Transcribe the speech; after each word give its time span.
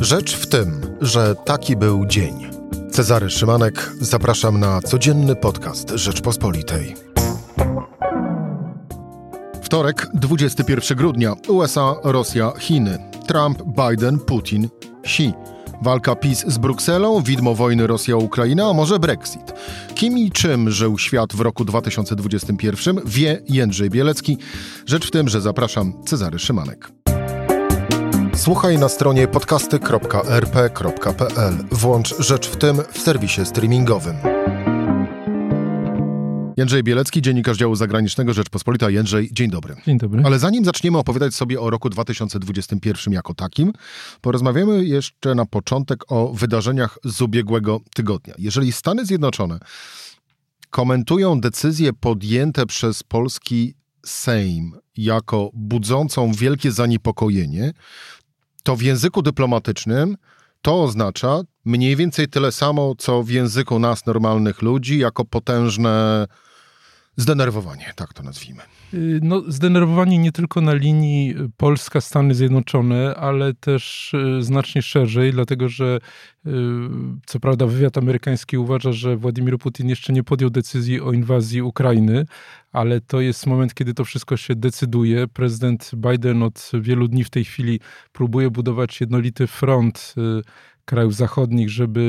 Rzecz 0.00 0.36
w 0.36 0.46
tym, 0.46 0.80
że 1.00 1.34
taki 1.34 1.76
był 1.76 2.06
dzień. 2.06 2.50
Cezary 2.90 3.30
Szymanek, 3.30 3.92
zapraszam 4.00 4.60
na 4.60 4.80
codzienny 4.80 5.36
podcast 5.36 5.90
Rzeczpospolitej. 5.90 6.94
Wtorek, 9.62 10.06
21 10.14 10.98
grudnia. 10.98 11.34
USA, 11.48 11.94
Rosja, 12.04 12.52
Chiny. 12.58 12.98
Trump, 13.26 13.62
Biden, 13.62 14.18
Putin, 14.18 14.68
Xi. 15.04 15.32
Walka 15.82 16.14
PiS 16.16 16.44
z 16.46 16.58
Brukselą, 16.58 17.22
widmo 17.22 17.54
wojny 17.54 17.86
Rosja-Ukraina, 17.86 18.70
a 18.70 18.72
może 18.72 18.98
Brexit. 18.98 19.52
Kim 19.94 20.18
i 20.18 20.30
czym 20.30 20.70
żył 20.70 20.98
świat 20.98 21.32
w 21.32 21.40
roku 21.40 21.64
2021 21.64 23.00
wie 23.06 23.42
Jędrzej 23.48 23.90
Bielecki. 23.90 24.38
Rzecz 24.86 25.06
w 25.06 25.10
tym, 25.10 25.28
że 25.28 25.40
zapraszam 25.40 26.04
Cezary 26.04 26.38
Szymanek. 26.38 26.90
Słuchaj 28.40 28.78
na 28.78 28.88
stronie 28.88 29.28
podcasty.rp.pl. 29.28 31.54
Włącz 31.70 32.14
Rzecz 32.18 32.48
w 32.48 32.56
tym 32.56 32.76
w 32.92 32.98
serwisie 32.98 33.40
streamingowym. 33.44 34.16
Jędrzej 36.56 36.82
Bielecki, 36.82 37.22
dziennikarz 37.22 37.56
działu 37.56 37.76
zagranicznego 37.76 38.32
Rzeczpospolita. 38.32 38.90
Jędrzej, 38.90 39.28
dzień 39.32 39.50
dobry. 39.50 39.76
Dzień 39.86 39.98
dobry. 39.98 40.22
Ale 40.24 40.38
zanim 40.38 40.64
zaczniemy 40.64 40.98
opowiadać 40.98 41.34
sobie 41.34 41.60
o 41.60 41.70
roku 41.70 41.90
2021 41.90 43.14
jako 43.14 43.34
takim, 43.34 43.72
porozmawiamy 44.20 44.84
jeszcze 44.84 45.34
na 45.34 45.46
początek 45.46 46.12
o 46.12 46.32
wydarzeniach 46.32 46.98
z 47.04 47.22
ubiegłego 47.22 47.80
tygodnia. 47.94 48.34
Jeżeli 48.38 48.72
Stany 48.72 49.06
Zjednoczone 49.06 49.58
komentują 50.70 51.40
decyzje 51.40 51.92
podjęte 51.92 52.66
przez 52.66 53.02
polski 53.02 53.74
Sejm 54.06 54.72
jako 54.96 55.50
budzącą 55.52 56.32
wielkie 56.32 56.72
zaniepokojenie, 56.72 57.72
to 58.62 58.76
w 58.76 58.82
języku 58.82 59.22
dyplomatycznym 59.22 60.16
to 60.62 60.82
oznacza 60.82 61.40
mniej 61.64 61.96
więcej 61.96 62.28
tyle 62.28 62.52
samo, 62.52 62.94
co 62.98 63.22
w 63.22 63.30
języku 63.30 63.78
nas, 63.78 64.06
normalnych 64.06 64.62
ludzi, 64.62 64.98
jako 64.98 65.24
potężne 65.24 66.26
zdenerwowanie, 67.16 67.92
tak 67.96 68.12
to 68.12 68.22
nazwijmy. 68.22 68.62
Y, 68.94 69.20
no, 69.22 69.42
zdenerwowanie 69.48 70.18
nie 70.18 70.32
tylko 70.32 70.60
na 70.60 70.74
linii 70.74 71.34
Polska-Stany 71.56 72.34
Zjednoczone, 72.34 73.14
ale 73.14 73.54
też 73.54 74.14
y, 74.14 74.42
znacznie 74.42 74.82
szerzej, 74.82 75.32
dlatego 75.32 75.68
że 75.68 75.98
y, 76.46 76.50
co 77.26 77.40
prawda 77.40 77.66
wywiad 77.66 77.98
amerykański 77.98 78.58
uważa, 78.58 78.92
że 78.92 79.16
Władimir 79.16 79.58
Putin 79.58 79.88
jeszcze 79.88 80.12
nie 80.12 80.24
podjął 80.24 80.50
decyzji 80.50 81.00
o 81.00 81.12
inwazji 81.12 81.62
Ukrainy, 81.62 82.26
ale 82.72 83.00
to 83.00 83.20
jest 83.20 83.46
moment, 83.46 83.74
kiedy 83.74 83.94
to 83.94 84.04
wszystko 84.04 84.36
się 84.36 84.54
decyduje. 84.54 85.28
Prezydent 85.28 85.90
Biden 85.96 86.42
od 86.42 86.70
wielu 86.80 87.08
dni 87.08 87.24
w 87.24 87.30
tej 87.30 87.44
chwili 87.44 87.80
próbuje 88.12 88.50
budować 88.50 89.00
jednolity 89.00 89.46
front 89.46 90.14
krajów 90.90 91.14
zachodnich, 91.14 91.70
żeby 91.70 92.00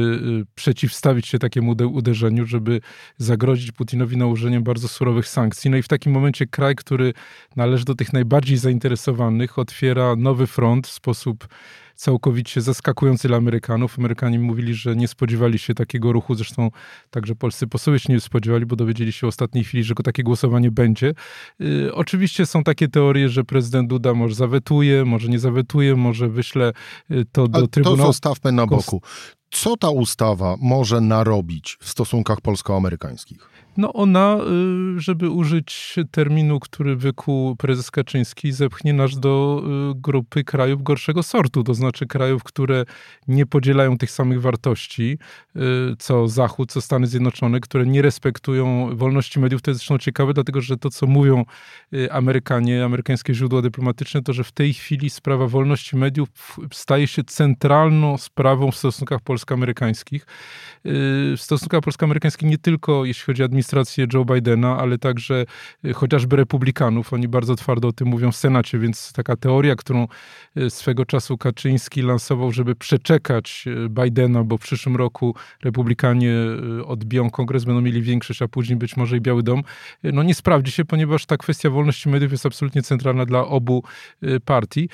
y, 0.42 0.46
przeciwstawić 0.56 1.28
się 1.28 1.40
takiemu 1.40 1.76
uderzeniu, 1.94 2.46
żeby 2.46 2.82
zagrozić 3.18 3.72
Putinowi 3.72 4.18
nałożeniem 4.18 4.64
bardzo 4.64 4.88
surowych 4.88 5.28
sankcji. 5.28 5.72
No 5.72 5.78
i 5.78 5.82
w 5.82 5.88
takim 5.88 6.12
momencie 6.12 6.48
kraj, 6.48 6.76
który 6.76 7.14
należy 7.56 7.86
do 7.86 7.96
tych 7.96 8.14
najbardziej 8.14 8.58
zainteresowanych, 8.58 9.60
otwiera 9.60 10.16
nowy 10.16 10.48
front 10.48 10.88
w 10.88 10.92
sposób 10.92 11.48
całkowicie 11.96 12.62
zaskakujący 12.62 13.28
dla 13.28 13.38
Amerykanów. 13.38 14.00
Amerykanie 14.00 14.40
mówili, 14.40 14.74
że 14.74 14.96
nie 14.96 15.08
spodziewali 15.08 15.60
się 15.60 15.74
takiego 15.74 16.12
ruchu, 16.12 16.36
zresztą 16.36 16.70
także 17.10 17.36
polscy 17.36 17.68
posłowie 17.68 18.00
się 18.00 18.14
nie 18.14 18.20
spodziewali, 18.20 18.66
bo 18.66 18.76
dowiedzieli 18.76 19.12
się 19.12 19.28
w 19.28 19.30
ostatniej 19.30 19.64
chwili, 19.64 19.84
że 19.84 19.96
takie 19.96 20.24
głosowanie 20.24 20.72
będzie. 20.72 21.14
Yy, 21.60 21.96
oczywiście 21.96 22.46
są 22.46 22.64
takie 22.64 22.88
teorie, 22.88 23.30
że 23.30 23.44
prezydent 23.44 23.90
Duda 23.90 24.14
może 24.14 24.36
zawetuje, 24.36 25.06
może 25.06 25.28
nie 25.28 25.40
zawetuje, 25.40 25.96
może 25.96 26.30
wyśle 26.30 26.74
y, 27.12 27.26
to 27.32 27.48
do 27.48 27.58
Ale 27.58 27.68
Trybunału. 27.68 27.98
To 27.98 28.06
zostawmy 28.06 28.52
na 28.52 28.68
boku. 28.68 29.02
Co 29.52 29.78
ta 29.78 29.90
ustawa 29.90 30.56
może 30.62 31.02
narobić 31.02 31.78
w 31.82 31.90
stosunkach 31.90 32.42
polsko-amerykańskich? 32.42 33.52
No 33.78 33.94
ona, 33.94 34.38
y, 34.98 35.00
żeby 35.00 35.30
użyć 35.30 35.96
terminu, 36.12 36.60
który 36.60 36.96
wykuł 36.96 37.56
prezes 37.56 37.92
Kaczyński, 37.92 38.52
zepchnie 38.52 38.94
nas 38.94 39.20
do 39.20 39.64
y, 39.92 40.02
grupy 40.02 40.44
krajów 40.44 40.84
gorszego 40.84 41.24
sortu, 41.24 41.64
to 41.64 41.74
znaczy 41.74 42.06
krajów, 42.08 42.44
które 42.44 42.86
nie 43.28 43.46
podzielają 43.46 43.98
tych 43.98 44.12
samych 44.12 44.42
wartości, 44.42 45.18
y, 45.56 45.60
co 46.00 46.28
Zachód, 46.28 46.72
co 46.72 46.82
Stany 46.82 47.08
Zjednoczone, 47.08 47.60
które 47.60 47.86
nie 47.86 48.02
respektują 48.02 48.96
wolności 48.96 49.40
mediów. 49.40 49.62
To 49.62 49.72
jest 49.72 49.80
zresztą 49.80 49.98
ciekawe, 49.98 50.34
dlatego 50.34 50.62
że 50.62 50.78
to, 50.78 50.90
co 50.90 51.08
mówią 51.08 51.46
Amerykanie, 52.12 52.86
amerykańskie 52.86 53.34
źródła 53.34 53.62
dyplomatyczne, 53.62 54.22
to, 54.22 54.34
że 54.34 54.44
w 54.44 54.52
tej 54.52 54.74
chwili 54.74 55.10
sprawa 55.10 55.48
wolności 55.48 55.98
mediów 55.98 56.30
staje 56.74 57.08
się 57.08 57.24
centralną 57.24 58.18
sprawą 58.18 58.72
w 58.72 58.78
stosunkach 58.78 59.22
polsko-amerykańskich. 59.42 60.26
W 61.38 61.40
stosunkach 61.40 61.82
polsko-amerykańskich 61.82 62.50
nie 62.50 62.58
tylko 62.58 63.06
jeśli 63.06 63.26
chodzi 63.26 63.42
o 63.42 63.46
administrację, 63.46 64.08
Joe 64.14 64.26
Bidena, 64.26 64.78
ale 64.78 64.98
także 64.98 65.46
y, 65.86 65.94
chociażby 65.94 66.36
republikanów. 66.36 67.14
Oni 67.14 67.28
bardzo 67.28 67.56
twardo 67.56 67.88
o 67.88 67.92
tym 67.92 68.08
mówią 68.08 68.32
w 68.32 68.36
Senacie, 68.36 68.80
więc 68.80 69.14
taka 69.14 69.36
teoria, 69.36 69.76
którą 69.76 70.08
y, 70.58 70.70
swego 70.70 71.06
czasu 71.06 71.38
Kaczyński 71.38 72.02
lansował, 72.02 72.52
żeby 72.52 72.76
przeczekać 72.76 73.64
y, 73.68 73.90
Bidena, 73.90 74.44
bo 74.44 74.58
w 74.58 74.62
przyszłym 74.62 74.96
roku 74.96 75.36
republikanie 75.64 76.34
odbiją 76.86 77.30
kongres, 77.30 77.66
będą 77.66 77.82
mieli 77.82 78.02
większość, 78.02 78.42
a 78.42 78.48
później 78.48 78.78
być 78.78 78.98
może 78.98 79.18
i 79.18 79.22
Biały 79.22 79.44
Dom, 79.44 79.64
no 80.04 80.24
nie 80.24 80.36
sprawdzi 80.36 80.72
się, 80.72 80.86
ponieważ 80.86 81.26
ta 81.26 81.38
kwestia 81.38 81.70
wolności 81.70 82.10
mediów 82.10 82.32
jest 82.32 82.46
absolutnie 82.46 82.82
centralna 82.82 83.26
dla 83.26 83.48
obu 83.48 83.84
partii. 84.46 84.90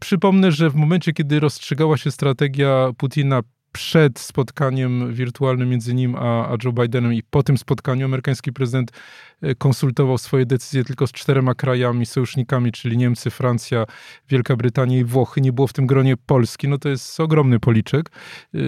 Przypomnę, 0.00 0.52
że 0.52 0.70
w 0.70 0.74
momencie, 0.74 1.12
kiedy 1.12 1.40
rozstrzygała 1.40 1.96
się 1.96 2.10
strategia 2.10 2.90
Putina 2.96 3.40
przed 3.74 4.18
spotkaniem 4.18 5.14
wirtualnym 5.14 5.68
między 5.68 5.94
nim 5.94 6.16
a, 6.16 6.48
a 6.48 6.56
Joe 6.64 6.72
Bidenem 6.72 7.14
i 7.14 7.22
po 7.22 7.42
tym 7.42 7.58
spotkaniu 7.58 8.04
amerykański 8.04 8.52
prezydent 8.52 8.92
e, 9.42 9.54
konsultował 9.54 10.18
swoje 10.18 10.46
decyzje 10.46 10.84
tylko 10.84 11.06
z 11.06 11.12
czterema 11.12 11.54
krajami, 11.54 12.06
sojusznikami, 12.06 12.72
czyli 12.72 12.96
Niemcy, 12.96 13.30
Francja, 13.30 13.84
Wielka 14.28 14.56
Brytania 14.56 14.98
i 14.98 15.04
Włochy. 15.04 15.40
Nie 15.40 15.52
było 15.52 15.66
w 15.66 15.72
tym 15.72 15.86
gronie 15.86 16.16
Polski. 16.16 16.68
No 16.68 16.78
to 16.78 16.88
jest 16.88 17.20
ogromny 17.20 17.60
policzek. 17.60 18.10
E, 18.54 18.58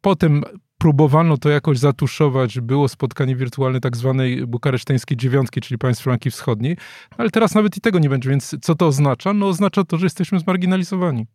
potem 0.00 0.42
próbowano 0.78 1.36
to 1.36 1.48
jakoś 1.48 1.78
zatuszować. 1.78 2.60
Było 2.60 2.88
spotkanie 2.88 3.36
wirtualne 3.36 3.80
tak 3.80 3.96
zwanej 3.96 4.46
bukareszteńskiej 4.46 5.16
dziewiątki, 5.16 5.60
czyli 5.60 5.78
państw 5.78 6.04
flanki 6.04 6.30
wschodniej, 6.30 6.76
ale 7.18 7.30
teraz 7.30 7.54
nawet 7.54 7.76
i 7.76 7.80
tego 7.80 7.98
nie 7.98 8.08
będzie. 8.08 8.30
Więc 8.30 8.56
co 8.62 8.74
to 8.74 8.86
oznacza? 8.86 9.32
No 9.32 9.48
oznacza 9.48 9.84
to, 9.84 9.96
że 9.98 10.06
jesteśmy 10.06 10.38
zmarginalizowani. 10.38 11.26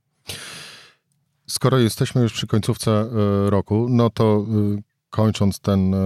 Skoro 1.51 1.79
jesteśmy 1.79 2.21
już 2.21 2.33
przy 2.33 2.47
końcówce 2.47 2.91
e, 2.91 3.49
roku, 3.49 3.87
no 3.89 4.09
to 4.09 4.45
e, 4.77 4.81
kończąc 5.09 5.59
ten 5.59 5.93
e, 5.93 5.97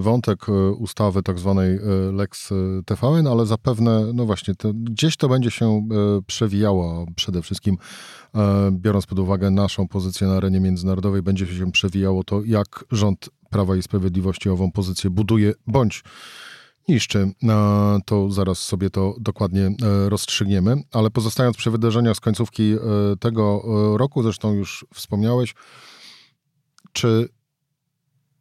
wątek 0.00 0.46
ustawy 0.78 1.22
tak 1.22 1.38
zwanej 1.38 1.78
Lex 2.12 2.50
TVN, 2.86 3.26
ale 3.26 3.46
zapewne, 3.46 4.12
no 4.14 4.26
właśnie, 4.26 4.54
to, 4.54 4.72
gdzieś 4.74 5.16
to 5.16 5.28
będzie 5.28 5.50
się 5.50 5.88
przewijało, 6.26 7.06
przede 7.16 7.42
wszystkim 7.42 7.76
biorąc 8.70 9.06
pod 9.06 9.18
uwagę 9.18 9.50
naszą 9.50 9.88
pozycję 9.88 10.26
na 10.26 10.36
arenie 10.36 10.60
międzynarodowej, 10.60 11.22
będzie 11.22 11.46
się 11.46 11.72
przewijało 11.72 12.24
to, 12.24 12.42
jak 12.44 12.84
rząd 12.90 13.28
Prawa 13.50 13.76
i 13.76 13.82
Sprawiedliwości 13.82 14.48
ową 14.50 14.72
pozycję 14.72 15.10
buduje, 15.10 15.52
bądź 15.66 16.04
niszczy, 16.88 17.30
to 18.04 18.30
zaraz 18.30 18.58
sobie 18.58 18.90
to 18.90 19.14
dokładnie 19.20 19.66
e, 19.66 20.08
rozstrzygniemy. 20.08 20.82
Ale 20.92 21.10
pozostając 21.10 21.56
przy 21.56 21.70
wydarzeniach 21.70 22.16
z 22.16 22.20
końcówki 22.20 22.72
e, 22.72 22.78
tego 23.20 23.62
e, 23.94 23.98
roku, 23.98 24.22
zresztą 24.22 24.52
już 24.52 24.86
wspomniałeś, 24.94 25.54
czy 26.92 27.28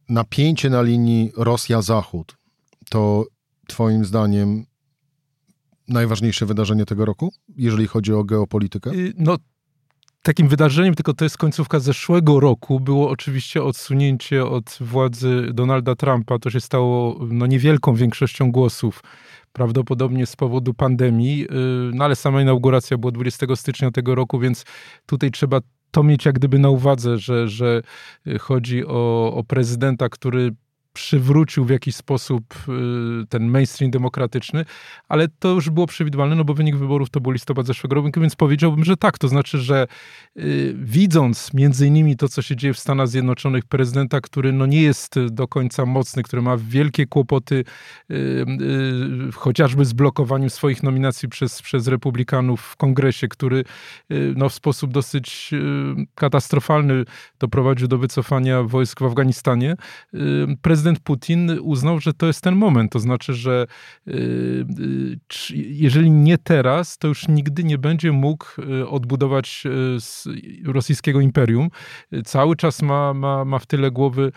napięcie 0.10 0.70
na 0.70 0.82
linii 0.82 1.32
Rosja-Zachód 1.38 2.38
to 2.90 3.26
Twoim 3.68 4.06
zdaniem 4.06 4.66
najważniejsze 5.88 6.46
wydarzenie 6.46 6.86
tego 6.86 7.06
roku, 7.06 7.34
jeżeli 7.56 7.88
chodzi 7.88 8.14
o 8.14 8.24
geopolitykę? 8.24 8.92
Y, 8.92 9.14
no 9.18 9.38
takim 10.28 10.48
wydarzeniem, 10.48 10.96
tylko 10.96 11.14
to 11.14 11.26
jest 11.26 11.38
końcówka 11.38 11.80
zeszłego 11.80 12.40
roku, 12.40 12.80
było 12.80 13.10
oczywiście 13.10 13.64
odsunięcie 13.64 14.46
od 14.46 14.78
władzy 14.82 15.48
Donalda 15.54 15.96
Trumpa. 15.96 16.40
To 16.40 16.50
się 16.50 16.60
stało 16.60 17.20
no, 17.30 17.46
niewielką 17.46 17.96
większością 17.96 18.52
głosów, 18.52 19.04
prawdopodobnie 19.54 20.26
z 20.26 20.36
powodu 20.36 20.74
pandemii, 20.74 21.44
y, 21.44 21.48
no 21.94 22.06
ale 22.06 22.16
sama 22.16 22.42
inauguracja 22.42 22.98
była 22.98 23.12
20 23.12 23.56
stycznia 23.56 23.92
tego 23.92 24.16
roku, 24.16 24.40
więc 24.40 24.64
tutaj 25.06 25.32
trzeba 25.32 25.60
to 25.92 26.04
mieć 26.04 26.26
jak 26.26 26.36
gdyby 26.36 26.60
na 26.60 26.70
uwadze, 26.70 27.18
że, 27.18 27.48
że 27.48 27.82
chodzi 28.40 28.86
o, 28.86 29.34
o 29.34 29.44
prezydenta, 29.44 30.10
który 30.10 30.52
przywrócił 30.98 31.66
w 31.66 31.70
jakiś 31.70 31.96
sposób 31.96 32.44
ten 33.30 33.48
mainstream 33.48 33.92
demokratyczny, 33.92 34.66
ale 35.10 35.28
to 35.40 35.50
już 35.50 35.70
było 35.70 35.88
przewidywalne, 35.88 36.36
no 36.36 36.44
bo 36.44 36.54
wynik 36.54 36.76
wyborów 36.76 37.10
to 37.10 37.20
był 37.20 37.32
listopad 37.32 37.66
zeszłego 37.66 37.96
roku, 37.96 38.22
więc 38.22 38.36
powiedziałbym, 38.36 38.86
że 38.86 38.98
tak. 38.98 39.18
To 39.18 39.28
znaczy, 39.28 39.58
że 39.58 39.88
widząc 40.74 41.54
między 41.54 41.88
innymi 41.88 42.18
to, 42.18 42.30
co 42.30 42.42
się 42.42 42.56
dzieje 42.56 42.74
w 42.74 42.80
Stanach 42.80 43.08
Zjednoczonych, 43.08 43.66
prezydenta, 43.66 44.22
który 44.22 44.54
no 44.54 44.66
nie 44.66 44.82
jest 44.82 45.16
do 45.32 45.48
końca 45.48 45.86
mocny, 45.86 46.24
który 46.24 46.42
ma 46.42 46.58
wielkie 46.58 47.06
kłopoty 47.06 47.64
chociażby 49.34 49.86
z 49.86 49.94
blokowaniem 49.94 50.50
swoich 50.50 50.84
nominacji 50.84 51.30
przez, 51.30 51.62
przez 51.62 51.88
republikanów 51.88 52.62
w 52.62 52.76
kongresie, 52.76 53.28
który 53.28 53.64
no, 54.36 54.50
w 54.50 54.54
sposób 54.54 54.92
dosyć 54.92 55.52
katastrofalny 56.16 57.04
doprowadził 57.40 57.88
do 57.88 57.98
wycofania 57.98 58.64
wojsk 58.64 59.00
w 59.00 59.04
Afganistanie, 59.04 59.76
y, 60.14 60.18
prezydent 60.88 61.00
Putin 61.00 61.60
uznał, 61.62 62.00
że 62.00 62.14
to 62.14 62.28
jest 62.28 62.42
ten 62.42 62.56
moment. 62.56 62.92
To 62.92 63.00
znaczy, 63.00 63.34
że 63.34 63.68
y, 64.08 64.12
y, 64.12 65.56
jeżeli 65.56 66.12
nie 66.12 66.38
teraz, 66.38 66.98
to 66.98 67.08
już 67.08 67.28
nigdy 67.28 67.64
nie 67.64 67.78
będzie 67.78 68.12
mógł 68.12 68.46
odbudować 68.88 69.64
rosyjskiego 70.66 71.22
imperium. 71.22 71.70
Cały 72.26 72.56
czas 72.56 72.82
ma, 72.82 73.14
ma, 73.14 73.46
ma 73.46 73.60
w 73.60 73.66
tyle 73.66 73.92
głowy 73.92 74.32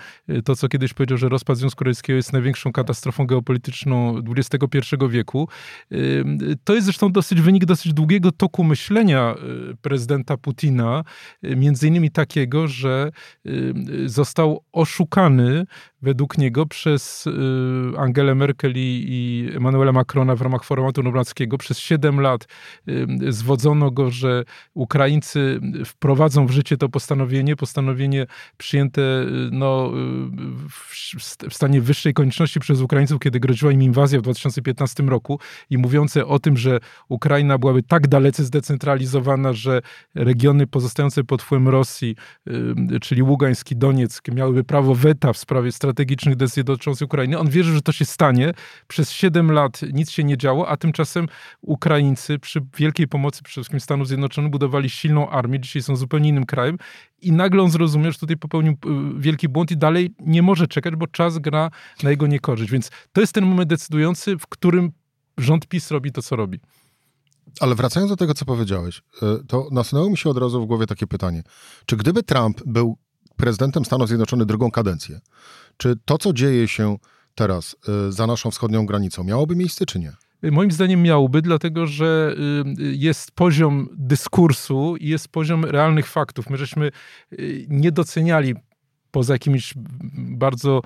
to, 0.45 0.57
co 0.57 0.69
kiedyś 0.69 0.93
powiedział, 0.93 1.19
że 1.19 1.29
rozpad 1.29 1.59
Związku 1.59 1.85
Radzieckiego 1.85 2.17
jest 2.17 2.33
największą 2.33 2.73
katastrofą 2.73 3.27
geopolityczną 3.27 4.23
XXI 4.37 4.97
wieku. 5.09 5.49
To 6.65 6.75
jest 6.75 6.85
zresztą 6.85 7.13
dosyć 7.13 7.41
wynik 7.41 7.65
dosyć 7.65 7.93
długiego 7.93 8.33
toku 8.33 8.65
myślenia 8.65 9.35
prezydenta 9.83 10.37
Putina, 10.37 11.05
między 11.43 11.89
innymi 11.89 12.11
takiego, 12.11 12.69
że 12.69 13.11
został 14.07 14.65
oszukany 14.73 15.67
według 16.03 16.39
niego 16.39 16.67
przez 16.67 17.27
y, 17.27 17.31
Angelę 17.99 18.35
Merkel 18.35 18.73
i, 18.77 19.51
Emmanuela 19.57 19.93
Macrona 19.93 20.37
w 20.37 20.43
ramach 20.43 20.65
formatu 20.65 21.03
normandzkiego. 21.03 21.59
Przez 21.59 21.79
7 21.79 22.21
lat 22.21 22.47
y, 22.89 23.07
zwodzono 23.33 23.91
go, 23.91 24.11
że 24.11 24.45
Ukraińcy 24.75 25.61
wprowadzą 25.85 26.47
w 26.47 26.51
życie 26.51 26.77
to 26.77 26.89
postanowienie, 26.89 27.57
postanowienie 27.57 28.27
przyjęte 28.57 29.03
y, 29.03 29.27
no, 29.53 29.93
w 31.51 31.55
stanie 31.55 31.81
wyższej 31.81 32.15
konieczności 32.15 32.61
przez 32.61 32.81
Ukraińców, 32.81 33.21
kiedy 33.21 33.41
groziła 33.41 33.73
im 33.73 33.83
inwazja 33.83 34.19
w 34.19 34.23
2015 34.23 35.03
roku 35.03 35.39
i 35.71 35.79
mówiące 35.79 36.27
o 36.27 36.39
tym, 36.39 36.57
że 36.57 36.79
Ukraina 37.09 37.59
byłaby 37.59 37.83
tak 37.83 38.09
dalece 38.09 38.45
zdecentralizowana, 38.45 39.53
że 39.53 39.81
regiony 40.15 40.67
pozostające 40.67 41.25
pod 41.25 41.43
wpływem 41.43 41.69
Rosji, 41.69 42.17
czyli 43.01 43.23
Ługański, 43.23 43.77
Donieck, 43.77 44.29
miałyby 44.35 44.65
prawo 44.65 44.95
weta 44.95 45.33
w 45.33 45.39
sprawie 45.39 45.73
strategii 45.73 45.90
strategicznych 45.91 46.37
decyzji 46.37 46.65
dotyczących 46.65 47.07
Ukrainy. 47.07 47.39
On 47.39 47.49
wierzy, 47.49 47.75
że 47.75 47.83
to 47.83 47.93
się 47.93 48.05
stanie. 48.05 48.53
Przez 48.89 49.11
7 49.11 49.53
lat 49.53 49.81
nic 49.93 50.11
się 50.11 50.25
nie 50.25 50.37
działo, 50.37 50.69
a 50.69 50.77
tymczasem 50.77 51.27
Ukraińcy 51.61 52.39
przy 52.39 52.61
wielkiej 52.77 53.09
pomocy 53.09 53.43
przede 53.43 53.53
wszystkim 53.53 53.81
Stanów 53.81 54.09
Zjednoczonych 54.09 54.51
budowali 54.51 54.91
silną 54.91 55.31
armię. 55.31 55.61
Dzisiaj 55.61 55.83
są 55.83 55.97
zupełnie 55.97 56.29
innym 56.29 56.47
krajem 56.47 56.77
i 57.23 57.33
nagle 57.33 57.63
on 57.63 57.71
zrozumie, 57.71 58.13
że 58.13 58.19
tutaj 58.19 58.37
popełnił 58.37 58.73
y, 58.73 58.77
wielki 59.21 59.49
błąd 59.49 59.71
i 59.71 59.77
dalej 59.77 60.15
nie 60.21 60.43
może 60.43 60.69
czekać, 60.69 60.97
bo 60.97 61.07
czas 61.07 61.39
gra 61.39 61.71
na 62.03 62.11
jego 62.11 62.27
niekorzyść. 62.27 62.73
Więc 62.73 62.91
to 63.13 63.21
jest 63.21 63.33
ten 63.33 63.47
moment 63.47 63.71
decydujący, 63.71 64.39
w 64.39 64.47
którym 64.47 64.93
rząd 65.39 65.67
PiS 65.67 65.91
robi 65.91 66.13
to, 66.13 66.23
co 66.23 66.37
robi. 66.37 66.61
Ale 67.61 67.75
wracając 67.75 68.11
do 68.11 68.17
tego, 68.17 68.35
co 68.35 68.45
powiedziałeś, 68.45 68.99
y, 68.99 69.47
to 69.47 69.69
nasunęło 69.73 70.11
mi 70.11 70.19
się 70.19 70.31
od 70.31 70.39
razu 70.39 70.63
w 70.63 70.67
głowie 70.67 70.87
takie 70.87 71.07
pytanie. 71.07 71.43
Czy 71.87 71.97
gdyby 71.97 72.23
Trump 72.23 72.63
był 72.67 72.97
prezydentem 73.41 73.85
Stanów 73.85 74.09
Zjednoczonych 74.09 74.47
drugą 74.47 74.71
kadencję, 74.71 75.21
czy 75.81 75.97
to, 76.05 76.19
co 76.19 76.33
dzieje 76.33 76.69
się 76.69 76.97
teraz 77.35 77.77
y, 78.09 78.13
za 78.13 78.27
naszą 78.27 78.51
wschodnią 78.51 78.87
granicą, 78.87 79.25
miałoby 79.25 79.57
miejsce, 79.57 79.87
czy 79.87 79.99
nie? 79.99 80.13
Moim 80.43 80.71
zdaniem 80.71 81.03
miałoby, 81.03 81.43
dlatego 81.43 81.87
że 81.87 82.35
y, 82.79 82.97
jest 82.97 83.31
poziom 83.31 83.89
dyskursu 83.93 84.97
i 84.97 85.09
jest 85.09 85.29
poziom 85.29 85.65
realnych 85.65 86.07
faktów. 86.07 86.51
My 86.51 86.57
żeśmy 86.57 86.91
y, 87.33 87.67
nie 87.69 87.93
doceniali 87.93 88.55
poza 89.11 89.33
jakimiś 89.33 89.75
bardzo 90.17 90.83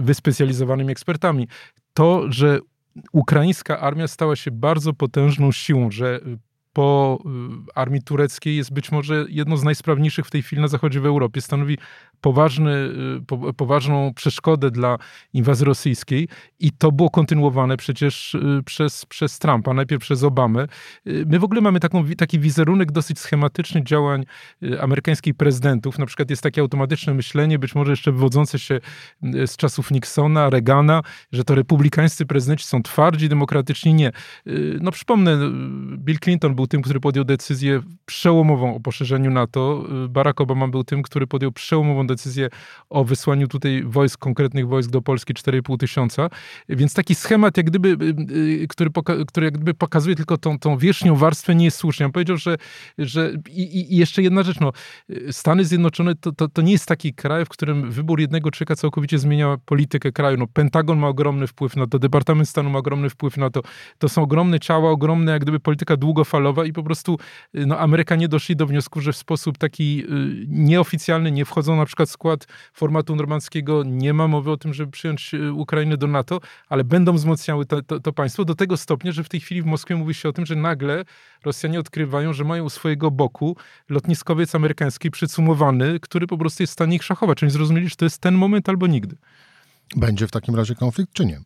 wyspecjalizowanymi 0.00 0.92
ekspertami. 0.92 1.48
To, 1.94 2.24
że 2.28 2.58
ukraińska 3.12 3.80
armia 3.80 4.08
stała 4.08 4.36
się 4.36 4.50
bardzo 4.50 4.92
potężną 4.92 5.52
siłą, 5.52 5.90
że 5.90 6.20
po 6.72 7.18
armii 7.74 8.02
tureckiej 8.02 8.56
jest 8.56 8.72
być 8.72 8.92
może 8.92 9.26
jedno 9.28 9.56
z 9.56 9.64
najsprawniejszych 9.64 10.26
w 10.26 10.30
tej 10.30 10.42
chwili 10.42 10.62
na 10.62 10.68
zachodzie 10.68 11.00
w 11.00 11.06
Europie. 11.06 11.40
Stanowi 11.40 11.78
poważny, 12.22 12.70
y, 13.18 13.24
po, 13.26 13.52
poważną 13.52 14.14
przeszkodę 14.14 14.70
dla 14.70 14.98
inwazji 15.32 15.66
rosyjskiej 15.66 16.28
i 16.60 16.70
to 16.72 16.92
było 16.92 17.10
kontynuowane 17.10 17.76
przecież 17.76 18.34
y, 18.34 18.62
przez, 18.64 19.06
przez 19.06 19.38
Trumpa, 19.38 19.74
najpierw 19.74 20.02
przez 20.02 20.22
Obamę. 20.22 20.66
Y, 21.06 21.24
my 21.26 21.38
w 21.38 21.44
ogóle 21.44 21.60
mamy 21.60 21.80
taką, 21.80 22.04
taki 22.18 22.38
wizerunek 22.38 22.92
dosyć 22.92 23.18
schematyczny 23.18 23.84
działań 23.84 24.24
amerykańskich 24.80 25.34
prezydentów. 25.34 25.98
Na 25.98 26.06
przykład 26.06 26.30
jest 26.30 26.42
takie 26.42 26.60
automatyczne 26.60 27.14
myślenie, 27.14 27.58
być 27.58 27.74
może 27.74 27.90
jeszcze 27.92 28.12
wywodzące 28.12 28.58
się 28.58 28.80
z 29.22 29.56
czasów 29.56 29.90
Nixona, 29.90 30.50
Reagana, 30.50 31.02
że 31.32 31.44
to 31.44 31.54
republikańscy 31.54 32.26
prezydenci 32.26 32.66
są 32.66 32.82
twardzi, 32.82 33.28
demokratyczni. 33.28 33.94
Nie. 33.94 34.12
No 34.80 34.90
przypomnę, 34.90 35.38
Bill 35.96 36.18
Clinton 36.18 36.54
był 36.54 36.66
tym, 36.66 36.82
który 36.82 37.00
podjął 37.00 37.24
decyzję 37.24 37.82
przełomową 38.06 38.76
o 38.76 38.80
poszerzeniu 38.80 39.30
NATO. 39.30 39.84
Barack 40.08 40.40
Obama 40.40 40.68
był 40.68 40.84
tym, 40.84 41.02
który 41.02 41.26
podjął 41.26 41.52
przełomową 41.52 42.06
decyzję 42.12 42.48
o 42.90 43.04
wysłaniu 43.04 43.48
tutaj 43.48 43.82
wojsk, 43.86 44.20
konkretnych 44.20 44.68
wojsk 44.68 44.90
do 44.90 45.02
Polski 45.02 45.34
4,5 45.34 45.78
tysiąca. 45.78 46.28
Więc 46.68 46.94
taki 46.94 47.14
schemat, 47.14 47.56
jak 47.56 47.66
gdyby, 47.66 47.88
y, 47.88 48.62
y, 48.62 48.68
który, 48.68 48.90
który 49.26 49.44
jak 49.46 49.54
gdyby 49.54 49.74
pokazuje 49.74 50.16
tylko 50.16 50.38
tą, 50.38 50.58
tą 50.58 50.78
wierzchnią 50.78 51.16
warstwę, 51.16 51.54
nie 51.54 51.64
jest 51.64 51.76
słuszny. 51.76 52.06
On 52.06 52.12
powiedział, 52.12 52.36
że, 52.36 52.56
że 52.98 53.32
i, 53.50 53.94
i 53.94 53.96
jeszcze 53.96 54.22
jedna 54.22 54.42
rzecz, 54.42 54.60
no, 54.60 54.72
Stany 55.30 55.64
Zjednoczone 55.64 56.14
to, 56.14 56.32
to, 56.32 56.48
to 56.48 56.62
nie 56.62 56.72
jest 56.72 56.86
taki 56.86 57.14
kraj, 57.14 57.44
w 57.44 57.48
którym 57.48 57.90
wybór 57.90 58.20
jednego 58.20 58.50
człowieka 58.50 58.76
całkowicie 58.76 59.18
zmienia 59.18 59.56
politykę 59.64 60.12
kraju. 60.12 60.36
No, 60.36 60.46
Pentagon 60.46 60.98
ma 60.98 61.08
ogromny 61.08 61.46
wpływ 61.46 61.76
na 61.76 61.86
to, 61.86 61.98
Departament 61.98 62.48
Stanu 62.48 62.70
ma 62.70 62.78
ogromny 62.78 63.10
wpływ 63.10 63.36
na 63.36 63.50
to. 63.50 63.62
To 63.98 64.08
są 64.08 64.22
ogromne 64.22 64.60
ciała, 64.60 64.90
ogromne 64.90 65.32
jak 65.32 65.42
gdyby 65.42 65.60
polityka 65.60 65.96
długofalowa 65.96 66.64
i 66.64 66.72
po 66.72 66.82
prostu 66.82 67.18
no, 67.54 67.78
Amerykanie 67.78 68.28
doszli 68.28 68.56
do 68.56 68.66
wniosku, 68.66 69.00
że 69.00 69.12
w 69.12 69.16
sposób 69.16 69.58
taki 69.58 70.04
nieoficjalny 70.48 71.32
nie 71.32 71.44
wchodzą 71.44 71.76
na 71.76 71.86
przykład 71.86 72.01
przykład 72.06 72.42
skład 72.42 72.46
formatu 72.72 73.16
normandzkiego 73.16 73.82
nie 73.86 74.12
ma 74.14 74.28
mowy 74.28 74.50
o 74.50 74.56
tym, 74.56 74.74
żeby 74.74 74.92
przyjąć 74.92 75.34
y, 75.34 75.52
Ukrainę 75.52 75.96
do 75.96 76.06
NATO, 76.06 76.40
ale 76.68 76.84
będą 76.84 77.12
wzmacniały 77.12 77.66
to, 77.66 77.82
to, 77.82 78.00
to, 78.00 78.12
państwo 78.12 78.44
do 78.44 78.54
tego 78.54 78.76
stopnia, 78.76 79.12
że 79.12 79.24
w 79.24 79.28
tej 79.28 79.40
chwili 79.40 79.62
w 79.62 79.66
Moskwie 79.66 79.96
mówi 79.96 80.14
się 80.14 80.28
o 80.28 80.32
tym, 80.32 80.46
że 80.46 80.56
nagle 80.56 81.04
Rosjanie 81.44 81.80
odkrywają, 81.80 82.32
że 82.32 82.44
mają 82.44 82.64
u 82.64 82.70
swojego 82.70 83.10
boku 83.10 83.56
lotniskowiec 83.88 84.54
amerykański 84.54 85.10
przycumowany, 85.10 86.00
który 86.00 86.26
po 86.26 86.38
prostu 86.38 86.62
jest 86.62 86.70
w 86.70 86.74
stanie 86.74 86.96
ich 86.96 87.04
szachować. 87.04 87.42
Oni 87.42 87.52
zrozumieli, 87.52 87.88
że 87.88 87.96
to 87.96 88.04
jest 88.04 88.18
ten 88.18 88.34
moment 88.34 88.68
albo 88.68 88.86
nigdy. 88.86 89.16
Będzie 89.96 90.26
w 90.26 90.30
takim 90.30 90.54
razie 90.54 90.74
konflikt, 90.74 91.12
czy 91.12 91.24
nie? 91.26 91.40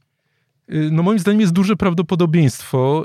Y, 0.74 0.88
no 0.92 1.02
moim 1.02 1.18
zdaniem 1.18 1.40
jest 1.40 1.52
duże 1.52 1.76
prawdopodobieństwo. 1.76 3.04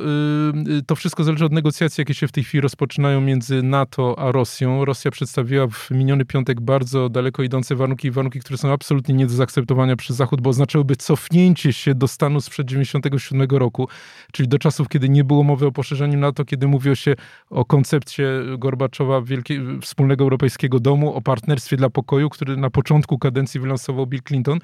Y, 0.68 0.72
y, 0.78 0.84
to 0.84 0.96
wszystko 0.96 1.24
zależy 1.24 1.46
od 1.46 1.52
negocjacji, 1.52 2.02
jakie 2.02 2.14
się 2.14 2.28
w 2.28 2.32
tej 2.32 2.44
chwili 2.44 2.62
rozpoczynają 2.62 3.22
między 3.22 3.64
NATO 3.64 4.20
a 4.20 4.32
Rosją. 4.32 4.86
Rosja 4.86 5.12
przedstawiła 5.12 5.68
w 5.68 5.92
miniony 5.92 6.26
piątek 6.26 6.62
bardzo 6.62 7.10
daleko 7.10 7.44
idące 7.44 7.76
warunki, 7.76 8.12
warunki, 8.12 8.40
które 8.40 8.58
są 8.58 8.74
absolutnie 8.74 9.16
nie 9.16 9.26
do 9.26 9.34
zaakceptowania 9.34 9.96
przez 9.96 10.16
Zachód, 10.16 10.42
bo 10.42 10.50
oznaczałyby 10.50 10.96
cofnięcie 10.96 11.74
się 11.74 11.96
do 11.96 12.08
stanu 12.08 12.42
sprzed 12.42 12.68
1997 12.68 13.60
roku, 13.60 13.88
czyli 14.32 14.50
do 14.50 14.60
czasów, 14.60 14.90
kiedy 14.90 15.10
nie 15.10 15.24
było 15.24 15.44
mowy 15.44 15.66
o 15.66 15.72
poszerzeniu 15.72 16.20
NATO, 16.20 16.46
kiedy 16.46 16.68
mówiło 16.68 16.96
się 16.96 17.16
o 17.50 17.66
koncepcie 17.66 18.30
Gorbaczowa 18.58 19.22
wielkiej, 19.22 19.60
wspólnego 19.82 20.24
europejskiego 20.24 20.80
domu, 20.80 21.14
o 21.14 21.22
partnerstwie 21.22 21.78
dla 21.78 21.90
pokoju, 21.90 22.30
który 22.30 22.58
na 22.58 22.70
początku 22.70 23.18
kadencji 23.18 23.60
wylansował 23.60 24.08
Bill 24.08 24.22
Clinton. 24.24 24.60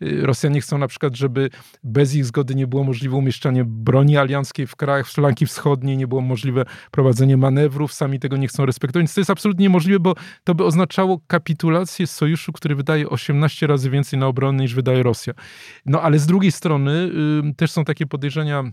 Rosjanie 0.00 0.60
chcą 0.60 0.78
na 0.78 0.88
przykład, 0.88 1.16
żeby 1.16 1.50
bez 1.84 2.14
ich 2.14 2.24
zgody 2.24 2.41
zgody 2.42 2.54
nie 2.54 2.66
było 2.66 2.84
możliwe 2.84 3.16
umieszczanie 3.16 3.64
broni 3.64 4.16
alianckiej 4.16 4.66
w 4.66 4.76
krajach 4.76 5.08
flanki 5.08 5.46
wschodniej, 5.46 5.96
nie 5.96 6.06
było 6.06 6.20
możliwe 6.20 6.64
prowadzenie 6.90 7.36
manewrów, 7.36 7.92
sami 7.92 8.18
tego 8.18 8.36
nie 8.36 8.48
chcą 8.48 8.66
respektować. 8.66 9.02
Więc 9.02 9.14
to 9.14 9.20
jest 9.20 9.30
absolutnie 9.30 9.62
niemożliwe, 9.62 10.00
bo 10.00 10.14
to 10.44 10.54
by 10.54 10.64
oznaczało 10.64 11.20
kapitulację 11.26 12.06
sojuszu, 12.06 12.52
który 12.52 12.74
wydaje 12.74 13.08
18 13.08 13.66
razy 13.66 13.90
więcej 13.90 14.18
na 14.18 14.26
obronę 14.26 14.62
niż 14.62 14.74
wydaje 14.74 15.02
Rosja. 15.02 15.34
No 15.86 16.02
ale 16.02 16.18
z 16.18 16.26
drugiej 16.26 16.52
strony 16.52 17.10
y, 17.50 17.54
też 17.54 17.70
są 17.70 17.84
takie 17.84 18.06
podejrzenia 18.06 18.64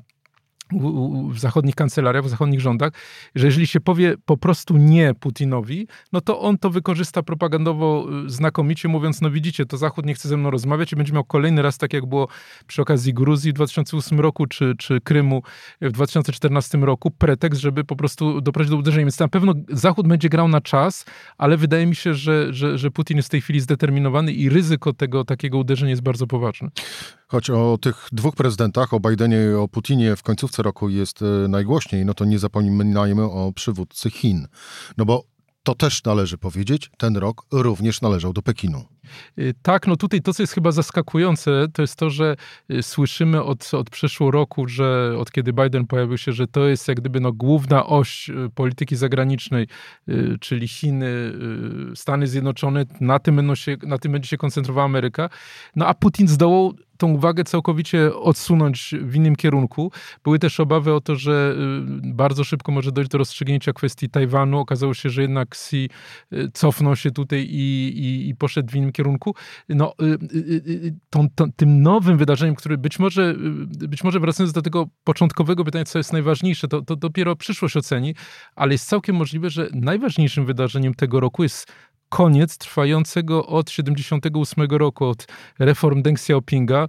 w 1.31 1.39
zachodnich 1.39 1.75
kancelariach, 1.75 2.23
w 2.23 2.29
zachodnich 2.29 2.59
rządach, 2.59 2.93
że 3.35 3.45
jeżeli 3.45 3.67
się 3.67 3.79
powie 3.79 4.15
po 4.25 4.37
prostu 4.37 4.77
nie 4.77 5.13
Putinowi, 5.13 5.87
no 6.13 6.21
to 6.21 6.39
on 6.39 6.57
to 6.57 6.69
wykorzysta 6.69 7.23
propagandowo 7.23 8.07
y, 8.25 8.29
znakomicie, 8.29 8.87
mówiąc, 8.87 9.21
no 9.21 9.31
widzicie, 9.31 9.65
to 9.65 9.77
Zachód 9.77 10.05
nie 10.05 10.13
chce 10.13 10.29
ze 10.29 10.37
mną 10.37 10.51
rozmawiać 10.51 10.93
i 10.93 10.95
będzie 10.95 11.13
miał 11.13 11.23
kolejny 11.23 11.61
raz, 11.61 11.77
tak 11.77 11.93
jak 11.93 12.05
było 12.05 12.27
przy 12.67 12.81
okazji 12.81 13.13
Gruzji 13.13 13.51
w 13.51 13.53
2008 13.53 14.19
roku, 14.19 14.45
czy, 14.45 14.75
czy 14.77 15.01
Krymu 15.01 15.43
w 15.81 15.91
2014 15.91 16.77
roku, 16.77 17.11
pretekst, 17.11 17.61
żeby 17.61 17.83
po 17.83 17.95
prostu 17.95 18.41
doprowadzić 18.41 18.71
do 18.71 18.77
uderzenia. 18.77 19.05
Więc 19.05 19.19
na 19.19 19.27
pewno 19.27 19.53
Zachód 19.69 20.07
będzie 20.07 20.29
grał 20.29 20.47
na 20.47 20.61
czas, 20.61 21.05
ale 21.37 21.57
wydaje 21.57 21.85
mi 21.85 21.95
się, 21.95 22.13
że, 22.13 22.53
że, 22.53 22.77
że 22.77 22.91
Putin 22.91 23.17
jest 23.17 23.29
w 23.29 23.31
tej 23.31 23.41
chwili 23.41 23.59
zdeterminowany 23.59 24.33
i 24.33 24.49
ryzyko 24.49 24.93
tego 24.93 25.25
takiego 25.25 25.57
uderzenia 25.57 25.89
jest 25.89 26.03
bardzo 26.03 26.27
poważne. 26.27 26.69
Choć 27.31 27.49
o 27.49 27.77
tych 27.81 28.07
dwóch 28.11 28.35
prezydentach, 28.35 28.93
o 28.93 28.99
Bidenie 28.99 29.37
i 29.51 29.53
o 29.53 29.67
Putinie 29.67 30.15
w 30.15 30.23
końcówce 30.23 30.63
roku 30.63 30.89
jest 30.89 31.21
e, 31.21 31.47
najgłośniej, 31.47 32.05
no 32.05 32.13
to 32.13 32.25
nie 32.25 32.39
zapominajmy 32.39 33.23
o 33.23 33.51
przywódcy 33.55 34.09
Chin. 34.09 34.47
No 34.97 35.05
bo 35.05 35.23
to 35.63 35.75
też 35.75 36.03
należy 36.03 36.37
powiedzieć, 36.37 36.91
ten 36.97 37.17
rok 37.17 37.45
również 37.51 38.01
należał 38.01 38.33
do 38.33 38.41
Pekinu. 38.41 38.85
Y, 39.39 39.53
tak, 39.61 39.87
no 39.87 39.95
tutaj 39.95 40.21
to, 40.21 40.33
co 40.33 40.43
jest 40.43 40.53
chyba 40.53 40.71
zaskakujące, 40.71 41.67
to 41.73 41.81
jest 41.81 41.95
to, 41.95 42.09
że 42.09 42.35
y, 42.71 42.83
słyszymy 42.83 43.43
od, 43.43 43.73
od 43.73 43.89
przeszłego 43.89 44.31
roku, 44.31 44.67
że 44.67 45.15
od 45.17 45.31
kiedy 45.31 45.53
Biden 45.53 45.87
pojawił 45.87 46.17
się, 46.17 46.31
że 46.31 46.47
to 46.47 46.67
jest 46.67 46.87
jak 46.87 46.99
gdyby 46.99 47.19
no, 47.19 47.33
główna 47.33 47.85
oś 47.85 48.29
y, 48.29 48.49
polityki 48.55 48.95
zagranicznej, 48.95 49.67
czyli 50.39 50.67
Chiny, 50.67 51.33
Stany 51.95 52.27
Zjednoczone, 52.27 52.85
na 53.01 53.19
tym, 53.19 53.55
się, 53.55 53.77
na 53.83 53.97
tym 53.97 54.11
będzie 54.11 54.29
się 54.29 54.37
koncentrowała 54.37 54.85
Ameryka. 54.85 55.29
No 55.75 55.87
a 55.87 55.93
Putin 55.93 56.27
zdołał 56.27 56.73
tą 56.97 57.11
uwagę 57.11 57.43
całkowicie 57.43 58.15
odsunąć 58.15 58.95
w 59.01 59.15
innym 59.15 59.35
kierunku. 59.35 59.91
Były 60.23 60.39
też 60.39 60.59
obawy 60.59 60.93
o 60.93 61.01
to, 61.01 61.15
że 61.15 61.55
bardzo 62.03 62.43
szybko 62.43 62.71
może 62.71 62.91
dojść 62.91 63.11
do 63.11 63.17
rozstrzygnięcia 63.17 63.73
kwestii 63.73 64.09
Tajwanu. 64.09 64.59
Okazało 64.59 64.93
się, 64.93 65.09
że 65.09 65.21
jednak 65.21 65.47
Xi 65.47 65.89
cofnął 66.53 66.95
się 66.95 67.11
tutaj 67.11 67.39
i, 67.39 67.97
i, 67.97 68.29
i 68.29 68.35
poszedł 68.35 68.71
w 68.71 68.75
innym 68.75 68.88
kierunku. 68.91 69.35
No, 69.69 69.93
y, 70.01 70.05
y, 70.05 70.61
y, 70.67 70.95
tą, 71.09 71.29
tą, 71.35 71.51
tym 71.51 71.81
nowym 71.81 72.17
wydarzeniem, 72.17 72.55
który 72.55 72.77
być 72.77 72.99
może, 72.99 73.35
być 73.67 74.03
może 74.03 74.19
wracając 74.19 74.53
do 74.53 74.61
tego 74.61 74.87
początkowego 75.03 75.65
pytania, 75.65 75.85
co 75.85 75.99
jest 75.99 76.13
najważniejsze, 76.13 76.67
to, 76.67 76.81
to 76.81 76.95
dopiero 76.95 77.35
przyszłość 77.35 77.77
oceni, 77.77 78.15
ale 78.55 78.71
jest 78.71 78.87
całkiem 78.87 79.15
możliwe, 79.15 79.49
że 79.49 79.69
najważniejszym 79.73 80.45
wydarzeniem 80.45 80.93
tego 80.93 81.19
roku 81.19 81.43
jest 81.43 81.71
koniec 82.09 82.57
trwającego 82.57 83.45
od 83.45 83.71
78 83.71 84.67
roku, 84.69 85.05
od 85.05 85.27
reform 85.59 86.01
Deng 86.01 86.17
Xiaopinga, 86.17 86.87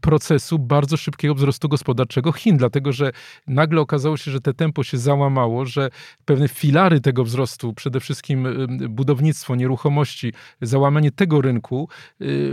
procesu 0.00 0.58
bardzo 0.58 0.96
szybkiego 0.96 1.34
wzrostu 1.34 1.68
gospodarczego 1.68 2.32
Chin, 2.32 2.56
dlatego 2.56 2.92
że 2.92 3.12
nagle 3.46 3.80
okazało 3.80 4.16
się, 4.16 4.30
że 4.30 4.40
te 4.40 4.54
tempo 4.54 4.84
się 4.84 4.98
załamało, 4.98 5.66
że 5.66 5.90
pewne 6.24 6.48
filary 6.48 7.00
tego 7.00 7.24
wzrostu, 7.24 7.72
przede 7.72 8.00
wszystkim 8.00 8.48
budownictwo, 8.88 9.54
nieruchomości, 9.54 10.32
załamanie 10.62 11.10
tego 11.10 11.40
rynku, 11.40 11.88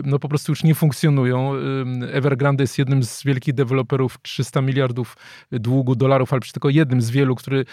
no 0.03 0.19
po 0.19 0.29
prostu 0.29 0.51
już 0.51 0.63
nie 0.63 0.75
funkcjonują. 0.75 1.53
Evergrande 2.11 2.63
jest 2.63 2.77
jednym 2.77 3.03
z 3.03 3.23
wielkich 3.23 3.53
deweloperów 3.53 4.17
300 4.21 4.61
miliardów 4.61 5.17
długu 5.51 5.95
dolarów, 5.95 6.33
ale 6.33 6.39
przecież 6.39 6.53
tylko 6.53 6.69
jednym 6.69 7.01
z 7.01 7.09
wielu, 7.09 7.35
który, 7.35 7.65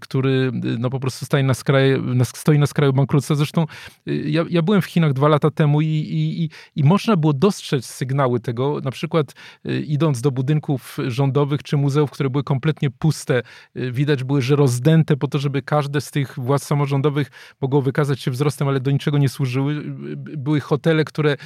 który 0.00 0.50
no 0.78 0.90
po 0.90 1.00
prostu 1.00 1.24
stoi 1.24 1.44
na 1.44 1.54
skraju, 1.54 2.04
stoi 2.24 2.58
na 2.58 2.66
skraju 2.66 2.92
bankructwa. 2.92 3.34
Zresztą 3.46 3.66
y, 4.08 4.30
ja, 4.30 4.44
ja 4.50 4.62
byłem 4.62 4.82
w 4.82 4.84
Chinach 4.84 5.12
dwa 5.12 5.28
lata 5.28 5.50
temu 5.50 5.80
i, 5.80 5.86
i, 5.86 6.44
i, 6.44 6.50
i 6.76 6.84
można 6.84 7.16
było 7.16 7.32
dostrzec 7.32 7.86
sygnały 7.86 8.40
tego, 8.40 8.80
na 8.84 8.90
przykład 8.90 9.34
y, 9.66 9.80
idąc 9.80 10.20
do 10.20 10.30
budynków 10.30 10.98
rządowych 11.06 11.62
czy 11.62 11.76
muzeów, 11.76 12.10
które 12.10 12.30
były 12.30 12.44
kompletnie 12.44 12.90
puste, 12.90 13.42
y, 13.76 13.92
widać 13.92 14.24
były, 14.24 14.42
że 14.42 14.56
rozdęte 14.56 15.16
po 15.16 15.28
to, 15.28 15.38
żeby 15.38 15.62
każde 15.62 16.00
z 16.00 16.10
tych 16.10 16.34
władz 16.38 16.62
samorządowych 16.62 17.30
mogło 17.60 17.82
wykazać 17.82 18.20
się 18.20 18.30
wzrostem, 18.30 18.68
ale 18.68 18.80
do 18.80 18.90
niczego 18.90 19.18
nie 19.18 19.28
służyły. 19.28 19.82
Były 20.16 20.60
hotele, 20.60 21.04
które 21.04 21.36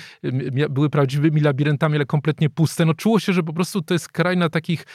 były 0.71 0.91
prawdziwymi 0.91 1.41
labiryntami, 1.41 1.97
ale 1.97 2.07
kompletnie 2.07 2.51
puste. 2.51 2.85
No 2.85 2.95
czuło 2.95 3.21
się, 3.21 3.33
że 3.33 3.43
po 3.43 3.53
prostu 3.53 3.83
to 3.83 3.95
jest 3.95 4.09
kraj 4.09 4.37
na 4.37 4.49
takich, 4.49 4.87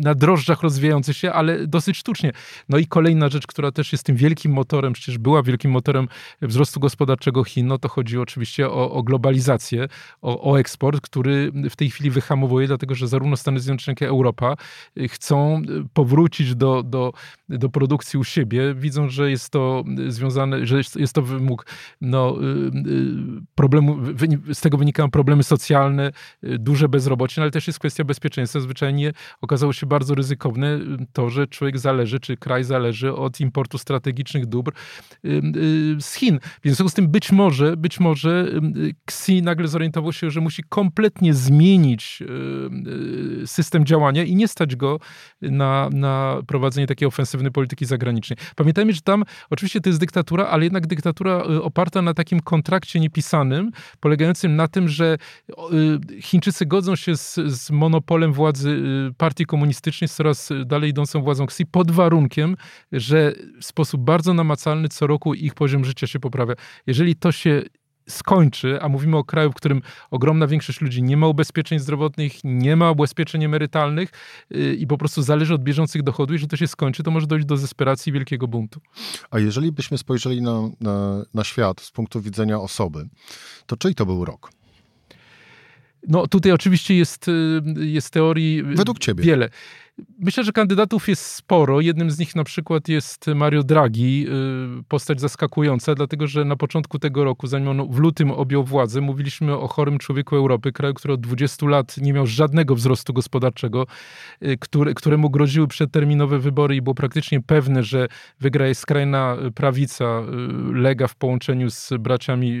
na 0.00 0.14
drożdżach 0.14 0.62
rozwijający 0.62 1.14
się, 1.14 1.32
ale 1.32 1.66
dosyć 1.66 1.96
sztucznie. 1.96 2.32
No 2.68 2.78
i 2.78 2.86
kolejna 2.86 3.28
rzecz, 3.28 3.46
która 3.46 3.72
też 3.72 3.92
jest 3.92 4.04
tym 4.04 4.16
wielkim 4.16 4.52
motorem, 4.52 4.92
przecież 4.92 5.18
była 5.18 5.42
wielkim 5.42 5.69
motorem 5.70 6.08
wzrostu 6.42 6.80
gospodarczego 6.80 7.44
Chin, 7.44 7.66
no 7.66 7.78
to 7.78 7.88
chodzi 7.88 8.18
oczywiście 8.18 8.70
o, 8.70 8.92
o 8.92 9.02
globalizację, 9.02 9.88
o, 10.22 10.52
o, 10.52 10.60
eksport, 10.60 11.00
który 11.00 11.52
w 11.70 11.76
tej 11.76 11.90
chwili 11.90 12.10
wyhamowuje, 12.10 12.66
dlatego 12.66 12.94
że 12.94 13.08
zarówno 13.08 13.36
Stany 13.36 13.60
Zjednoczone, 13.60 13.92
jak 13.92 14.00
i 14.00 14.04
Europa 14.04 14.56
y, 14.98 15.08
chcą 15.08 15.62
y, 15.62 15.88
powrócić 15.94 16.54
do, 16.54 16.82
do, 16.82 17.12
do 17.48 17.68
produkcji 17.68 18.18
u 18.18 18.24
siebie. 18.24 18.74
Widzą, 18.74 19.08
że 19.08 19.30
jest 19.30 19.50
to 19.50 19.84
związane, 20.08 20.66
że 20.66 20.80
jest 20.96 21.12
to 21.12 21.22
wymóg 21.22 21.66
no, 22.00 22.36
y, 22.42 22.70
problemu, 23.54 23.98
z 24.52 24.60
tego 24.60 24.76
wynikają 24.78 25.10
problemy 25.10 25.42
socjalne, 25.42 26.12
duże 26.42 26.88
bezrobocie, 26.88 27.34
no 27.36 27.42
ale 27.42 27.50
też 27.50 27.66
jest 27.66 27.78
kwestia 27.78 28.04
bezpieczeństwa. 28.04 28.60
Zwyczajnie 28.60 29.12
okazało 29.40 29.72
się 29.72 29.86
bardzo 29.86 30.14
ryzykowne 30.14 30.78
to, 31.12 31.30
że 31.30 31.46
człowiek 31.46 31.78
zależy, 31.78 32.20
czy 32.20 32.36
kraj 32.36 32.64
zależy 32.64 33.14
od 33.14 33.40
importu 33.40 33.78
strategicznych 33.78 34.46
dóbr 34.46 34.72
z 36.00 36.14
Chin. 36.14 36.38
Więc 36.64 36.74
w 36.74 36.78
związku 36.78 36.90
z 36.90 36.94
tym 36.94 37.08
być 37.08 37.32
może, 37.32 37.76
być 37.76 38.00
może 38.00 38.48
Xi 39.06 39.42
nagle 39.42 39.68
zorientował 39.68 40.12
się, 40.12 40.30
że 40.30 40.40
musi 40.40 40.62
kompletnie 40.68 41.34
zmienić 41.34 42.22
y, 42.22 43.42
y, 43.42 43.46
system 43.46 43.86
działania 43.86 44.24
i 44.24 44.36
nie 44.36 44.48
stać 44.48 44.76
go 44.76 45.00
na, 45.42 45.88
na 45.92 46.36
prowadzenie 46.46 46.86
takiej 46.86 47.08
ofensywnej 47.08 47.52
polityki 47.52 47.86
zagranicznej. 47.86 48.36
Pamiętajmy, 48.56 48.92
że 48.92 49.00
tam 49.00 49.24
oczywiście 49.50 49.80
to 49.80 49.88
jest 49.88 50.00
dyktatura, 50.00 50.46
ale 50.46 50.64
jednak 50.64 50.86
dyktatura 50.86 51.42
oparta 51.42 52.02
na 52.02 52.14
takim 52.14 52.40
kontrakcie 52.40 53.00
niepisanym, 53.00 53.70
polegającym 54.00 54.56
na 54.56 54.68
tym, 54.68 54.88
że 54.88 55.16
Chińczycy 56.20 56.66
godzą 56.66 56.96
się 56.96 57.16
z, 57.16 57.34
z 57.34 57.70
monopolem 57.70 58.32
władzy 58.32 58.82
partii 59.16 59.46
komunistycznej, 59.46 60.08
z 60.08 60.14
coraz 60.14 60.48
dalej 60.66 60.90
idącą 60.90 61.22
władzą 61.22 61.44
Xi, 61.44 61.66
pod 61.66 61.90
warunkiem, 61.90 62.56
że 62.92 63.32
w 63.60 63.64
sposób 63.64 64.00
bardzo 64.00 64.34
namacalny 64.34 64.88
co 64.88 65.06
roku 65.06 65.34
ich 65.34 65.49
poziom 65.54 65.84
życia 65.84 66.06
się 66.06 66.20
poprawia. 66.20 66.54
Jeżeli 66.86 67.16
to 67.16 67.32
się 67.32 67.62
skończy, 68.08 68.80
a 68.80 68.88
mówimy 68.88 69.16
o 69.16 69.24
kraju, 69.24 69.52
w 69.52 69.54
którym 69.54 69.82
ogromna 70.10 70.46
większość 70.46 70.80
ludzi 70.80 71.02
nie 71.02 71.16
ma 71.16 71.26
ubezpieczeń 71.28 71.78
zdrowotnych, 71.78 72.32
nie 72.44 72.76
ma 72.76 72.90
ubezpieczeń 72.90 73.44
emerytalnych 73.44 74.10
yy, 74.50 74.74
i 74.74 74.86
po 74.86 74.98
prostu 74.98 75.22
zależy 75.22 75.54
od 75.54 75.62
bieżących 75.62 76.02
dochodów, 76.02 76.32
jeżeli 76.32 76.48
to 76.48 76.56
się 76.56 76.68
skończy, 76.68 77.02
to 77.02 77.10
może 77.10 77.26
dojść 77.26 77.46
do 77.46 77.56
desperacji 77.56 78.12
wielkiego 78.12 78.48
buntu. 78.48 78.80
A 79.30 79.38
jeżeli 79.38 79.72
byśmy 79.72 79.98
spojrzeli 79.98 80.42
na, 80.42 80.60
na, 80.80 81.24
na 81.34 81.44
świat 81.44 81.80
z 81.80 81.90
punktu 81.90 82.20
widzenia 82.20 82.58
osoby, 82.60 83.08
to 83.66 83.76
czyj 83.76 83.94
to 83.94 84.06
był 84.06 84.24
rok? 84.24 84.50
No 86.08 86.26
tutaj 86.26 86.52
oczywiście 86.52 86.96
jest, 86.96 87.28
y, 87.28 87.62
jest 87.76 88.10
teorii 88.10 88.62
Według 88.62 88.98
ciebie. 88.98 89.24
wiele. 89.24 89.50
Myślę, 90.18 90.44
że 90.44 90.52
kandydatów 90.52 91.08
jest 91.08 91.26
sporo. 91.26 91.80
Jednym 91.80 92.10
z 92.10 92.18
nich 92.18 92.36
na 92.36 92.44
przykład 92.44 92.88
jest 92.88 93.26
Mario 93.26 93.62
Draghi, 93.62 94.26
y, 94.80 94.84
postać 94.88 95.20
zaskakująca, 95.20 95.94
dlatego 95.94 96.26
że 96.26 96.44
na 96.44 96.56
początku 96.56 96.98
tego 96.98 97.24
roku, 97.24 97.46
zanim 97.46 97.68
on 97.68 97.92
w 97.92 97.98
lutym 97.98 98.30
objął 98.30 98.64
władzę, 98.64 99.00
mówiliśmy 99.00 99.58
o 99.58 99.68
chorym 99.68 99.98
człowieku 99.98 100.36
Europy, 100.36 100.72
kraju, 100.72 100.94
który 100.94 101.14
od 101.14 101.20
20 101.20 101.66
lat 101.66 101.96
nie 101.96 102.12
miał 102.12 102.26
żadnego 102.26 102.74
wzrostu 102.74 103.12
gospodarczego, 103.12 103.86
y, 104.42 104.56
który, 104.60 104.94
któremu 104.94 105.30
groziły 105.30 105.68
przedterminowe 105.68 106.38
wybory 106.38 106.76
i 106.76 106.82
było 106.82 106.94
praktycznie 106.94 107.40
pewne, 107.42 107.82
że 107.82 108.08
wygra 108.40 108.66
jest 108.66 108.80
skrajna 108.80 109.36
prawica 109.54 110.04
y, 110.04 110.72
Lega 110.72 111.06
w 111.08 111.14
połączeniu 111.14 111.70
z 111.70 111.90
braciami 111.98 112.60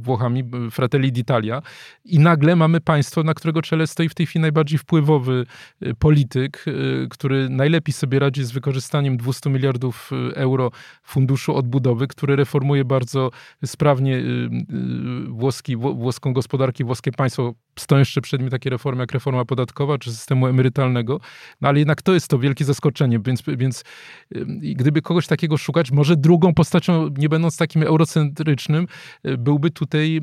Włochami, 0.00 0.44
Fratelli 0.70 1.12
d'Italia. 1.12 1.62
I 2.04 2.18
nagle 2.18 2.56
mamy 2.56 2.80
państwo, 2.80 3.22
na 3.22 3.34
którego 3.34 3.62
czele 3.62 3.86
stoi 3.86 4.08
w 4.08 4.14
tej 4.14 4.26
chwili 4.26 4.40
najbardziej 4.42 4.78
wpływowy 4.78 5.46
polityk, 5.98 6.39
polityk, 6.40 6.64
y, 6.68 7.08
który 7.10 7.48
najlepiej 7.48 7.92
sobie 7.92 8.18
radzi 8.18 8.44
z 8.44 8.50
wykorzystaniem 8.50 9.16
200 9.16 9.50
miliardów 9.50 10.10
y, 10.12 10.36
euro 10.36 10.70
funduszu 11.02 11.54
odbudowy, 11.56 12.06
który 12.06 12.36
reformuje 12.36 12.84
bardzo 12.84 13.30
sprawnie 13.64 14.16
y, 14.16 14.50
włoski, 15.28 15.76
włoską 15.76 16.32
gospodarkę, 16.32 16.84
włoskie 16.84 17.12
państwo. 17.12 17.54
Stoją 17.78 17.98
jeszcze 17.98 18.20
przed 18.20 18.40
nim 18.40 18.50
takie 18.50 18.70
reformy 18.70 19.00
jak 19.00 19.12
reforma 19.12 19.44
podatkowa 19.44 19.98
czy 19.98 20.12
systemu 20.12 20.46
emerytalnego, 20.46 21.20
no 21.60 21.68
ale 21.68 21.78
jednak 21.78 22.02
to 22.02 22.14
jest 22.14 22.28
to 22.28 22.38
wielkie 22.38 22.64
zaskoczenie, 22.64 23.18
więc, 23.24 23.42
więc 23.46 23.84
gdyby 24.60 25.02
kogoś 25.02 25.26
takiego 25.26 25.56
szukać, 25.56 25.90
może 25.90 26.16
drugą 26.16 26.54
postacią, 26.54 27.08
nie 27.18 27.28
będąc 27.28 27.56
takim 27.56 27.82
eurocentrycznym, 27.82 28.86
byłby 29.38 29.70
tutaj 29.70 30.20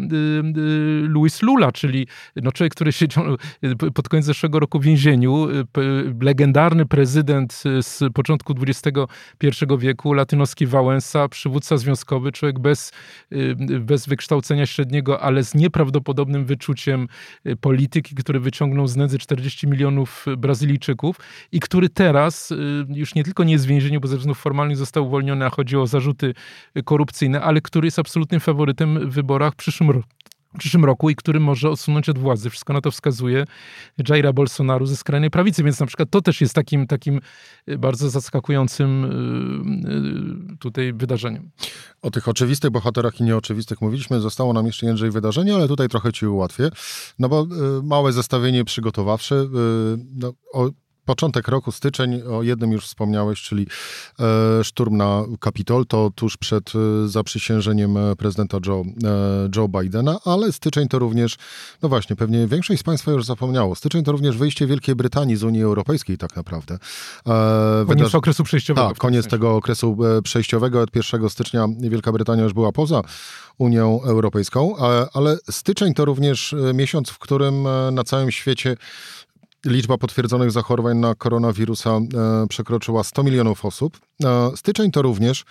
Luis 1.02 1.42
Lula, 1.42 1.72
czyli 1.72 2.08
no 2.36 2.52
człowiek, 2.52 2.74
który 2.74 2.92
siedział 2.92 3.24
pod 3.94 4.10
koniec 4.10 4.26
zeszłego 4.26 4.60
roku 4.60 4.80
w 4.80 4.84
więzieniu, 4.84 5.48
legendarny 6.22 6.86
prezydent 6.86 7.64
z 7.82 8.04
początku 8.14 8.54
XXI 8.68 9.66
wieku, 9.80 10.14
latynoski 10.14 10.68
Wałęsa, 10.68 11.30
przywódca 11.30 11.78
związkowy, 11.78 12.32
człowiek 12.32 12.60
bez, 12.60 12.92
bez 13.80 14.08
wykształcenia 14.08 14.66
średniego, 14.66 15.22
ale 15.22 15.44
z 15.44 15.56
nieprawdopodobnym 15.56 16.46
wyczuciem 16.46 17.08
polityki, 17.62 18.16
który 18.16 18.40
wyciągnął 18.40 18.88
z 18.88 18.96
nędzy 18.96 19.20
40 19.20 19.68
milionów 19.68 20.26
Brazylijczyków 20.38 21.16
i 21.52 21.60
który 21.60 21.90
teraz 21.90 22.54
już 22.90 23.16
nie 23.16 23.24
tylko 23.24 23.44
nie 23.44 23.54
jest 23.54 23.66
w 23.66 23.70
więzieniu, 23.70 24.00
bo 24.00 24.08
ze 24.08 24.18
względów 24.18 24.42
formalnych 24.42 24.78
został 24.78 25.06
uwolniony, 25.06 25.46
a 25.46 25.50
chodzi 25.50 25.78
o 25.78 25.88
zarzuty 25.88 26.34
korupcyjne, 26.86 27.42
ale 27.42 27.62
który 27.62 27.88
jest 27.88 28.00
absolutnym 28.00 28.40
faworytem 28.40 29.10
w 29.10 29.14
wyborach 29.14 29.54
w 29.54 29.56
przyszłym 29.56 29.90
roku 29.90 30.10
przyszłym 30.58 30.86
roku 30.86 31.10
i 31.10 31.16
który 31.16 31.40
może 31.40 31.70
odsunąć 31.70 32.10
od 32.10 32.20
władzy. 32.20 32.50
Wszystko 32.50 32.74
na 32.74 32.82
to 32.82 32.92
wskazuje 32.92 33.46
Jaira 34.10 34.34
Bolsonaro 34.34 34.86
ze 34.86 34.96
skrajnej 34.96 35.30
prawicy, 35.30 35.64
więc 35.64 35.80
na 35.80 35.86
przykład 35.86 36.10
to 36.10 36.22
też 36.22 36.42
jest 36.42 36.54
takim, 36.54 36.88
takim 36.88 37.22
y, 37.70 37.78
bardzo 37.78 38.10
zaskakującym 38.10 39.06
y, 39.06 40.54
y, 40.54 40.58
tutaj 40.58 40.94
wydarzeniem. 40.94 41.50
O 42.02 42.12
tych 42.12 42.28
oczywistych 42.28 42.72
bohaterach 42.72 43.20
i 43.20 43.24
nieoczywistych 43.24 43.82
mówiliśmy. 43.82 44.20
Zostało 44.20 44.54
nam 44.54 44.66
jeszcze 44.66 44.86
Jędrzej 44.86 45.12
wydarzenie, 45.12 45.56
ale 45.56 45.68
tutaj 45.68 45.90
trochę 45.90 46.14
ci 46.14 46.28
ułatwię, 46.28 46.70
no 47.20 47.30
bo 47.30 47.48
małe 47.84 48.14
zestawienie 48.14 48.66
przygotowawcze. 48.66 49.46
No, 50.16 50.34
o 50.54 50.70
początek 51.08 51.48
roku, 51.48 51.72
styczeń, 51.72 52.22
o 52.22 52.44
jednym 52.44 52.72
już 52.72 52.86
wspomniałeś, 52.86 53.42
czyli 53.42 53.68
e, 54.20 54.64
szturm 54.64 54.98
na 54.98 55.24
Kapitol, 55.40 55.86
to 55.86 56.12
tuż 56.16 56.38
przed 56.38 56.74
e, 56.76 57.08
zaprzysiężeniem 57.08 57.98
e, 57.98 58.16
prezydenta 58.16 58.58
Joe, 58.66 58.84
Joe 59.56 59.68
Bidena, 59.68 60.20
ale 60.26 60.52
styczeń 60.52 60.88
to 60.88 61.00
również, 61.00 61.38
no 61.82 61.90
właśnie, 61.90 62.16
pewnie 62.16 62.48
większość 62.48 62.80
z 62.80 62.84
Państwa 62.84 63.12
już 63.12 63.26
zapomniało, 63.26 63.76
styczeń 63.76 64.04
to 64.04 64.12
również 64.12 64.38
wyjście 64.38 64.68
Wielkiej 64.68 64.96
Brytanii 64.96 65.36
z 65.36 65.44
Unii 65.44 65.64
Europejskiej 65.64 66.18
tak 66.18 66.36
naprawdę. 66.36 66.78
Koniec 67.24 67.88
Wydarzy... 67.88 68.18
okresu 68.18 68.44
przejściowego. 68.44 68.88
Tak, 68.88 68.98
koniec 68.98 69.28
tego 69.28 69.56
okresu 69.56 69.98
przejściowego. 70.24 70.82
Od 70.82 70.96
1 70.96 71.30
stycznia 71.30 71.68
Wielka 71.80 72.12
Brytania 72.12 72.44
już 72.44 72.54
była 72.54 72.72
poza 72.72 73.02
Unią 73.58 74.02
Europejską, 74.04 74.76
ale 75.14 75.38
styczeń 75.52 75.94
to 75.94 76.06
również 76.06 76.56
miesiąc, 76.74 77.10
w 77.10 77.20
którym 77.20 77.68
na 77.92 78.04
całym 78.04 78.32
świecie 78.32 78.78
Liczba 79.68 79.98
potwierdzonych 79.98 80.52
zachorowań 80.52 80.98
na 80.98 81.16
koronawirusa 81.16 81.90
e, 81.90 82.02
przekroczyła 82.50 83.04
100 83.04 83.24
milionów 83.24 83.66
osób. 83.66 84.00
E, 84.24 84.52
styczeń 84.56 84.92
to 84.92 85.02
również 85.02 85.46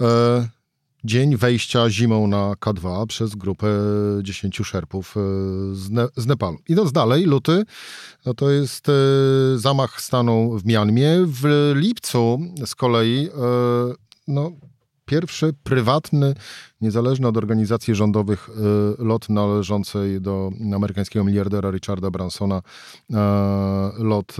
e, 0.00 0.48
dzień 1.04 1.36
wejścia 1.36 1.90
zimą 1.90 2.26
na 2.26 2.52
K2 2.52 3.06
przez 3.06 3.34
grupę 3.34 3.66
10 4.22 4.56
szerpów 4.64 5.14
z, 5.72 5.90
ne 5.90 6.08
z 6.16 6.26
Nepalu. 6.26 6.58
Idąc 6.68 6.92
dalej, 6.92 7.24
luty 7.24 7.64
no 8.26 8.34
to 8.34 8.50
jest 8.50 8.86
zamach 9.56 10.00
stanu 10.00 10.58
w 10.58 10.66
Mianmie. 10.66 11.10
W 11.26 11.72
lipcu 11.74 12.38
z 12.66 12.74
kolei 12.74 13.28
no, 14.28 14.52
pierwszy 15.06 15.52
prywatny, 15.62 16.34
niezależny 16.80 17.28
od 17.28 17.36
organizacji 17.36 17.94
rządowych 17.94 18.48
y, 18.48 19.04
lot 19.04 19.28
należącej 19.28 20.20
do 20.20 20.50
amerykańskiego 20.74 21.24
miliardera 21.24 21.70
Richarda 21.70 22.10
Bransona, 22.10 22.62
y, 23.10 23.14
lot 23.98 24.32
y, 24.32 24.34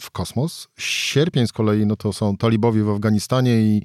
w 0.00 0.10
kosmos. 0.12 0.68
Sierpień 0.78 1.46
z 1.46 1.52
kolei 1.52 1.86
no 1.86 1.96
to 1.96 2.12
są 2.12 2.36
talibowie 2.36 2.84
w 2.84 2.90
Afganistanie 2.90 3.60
i 3.60 3.82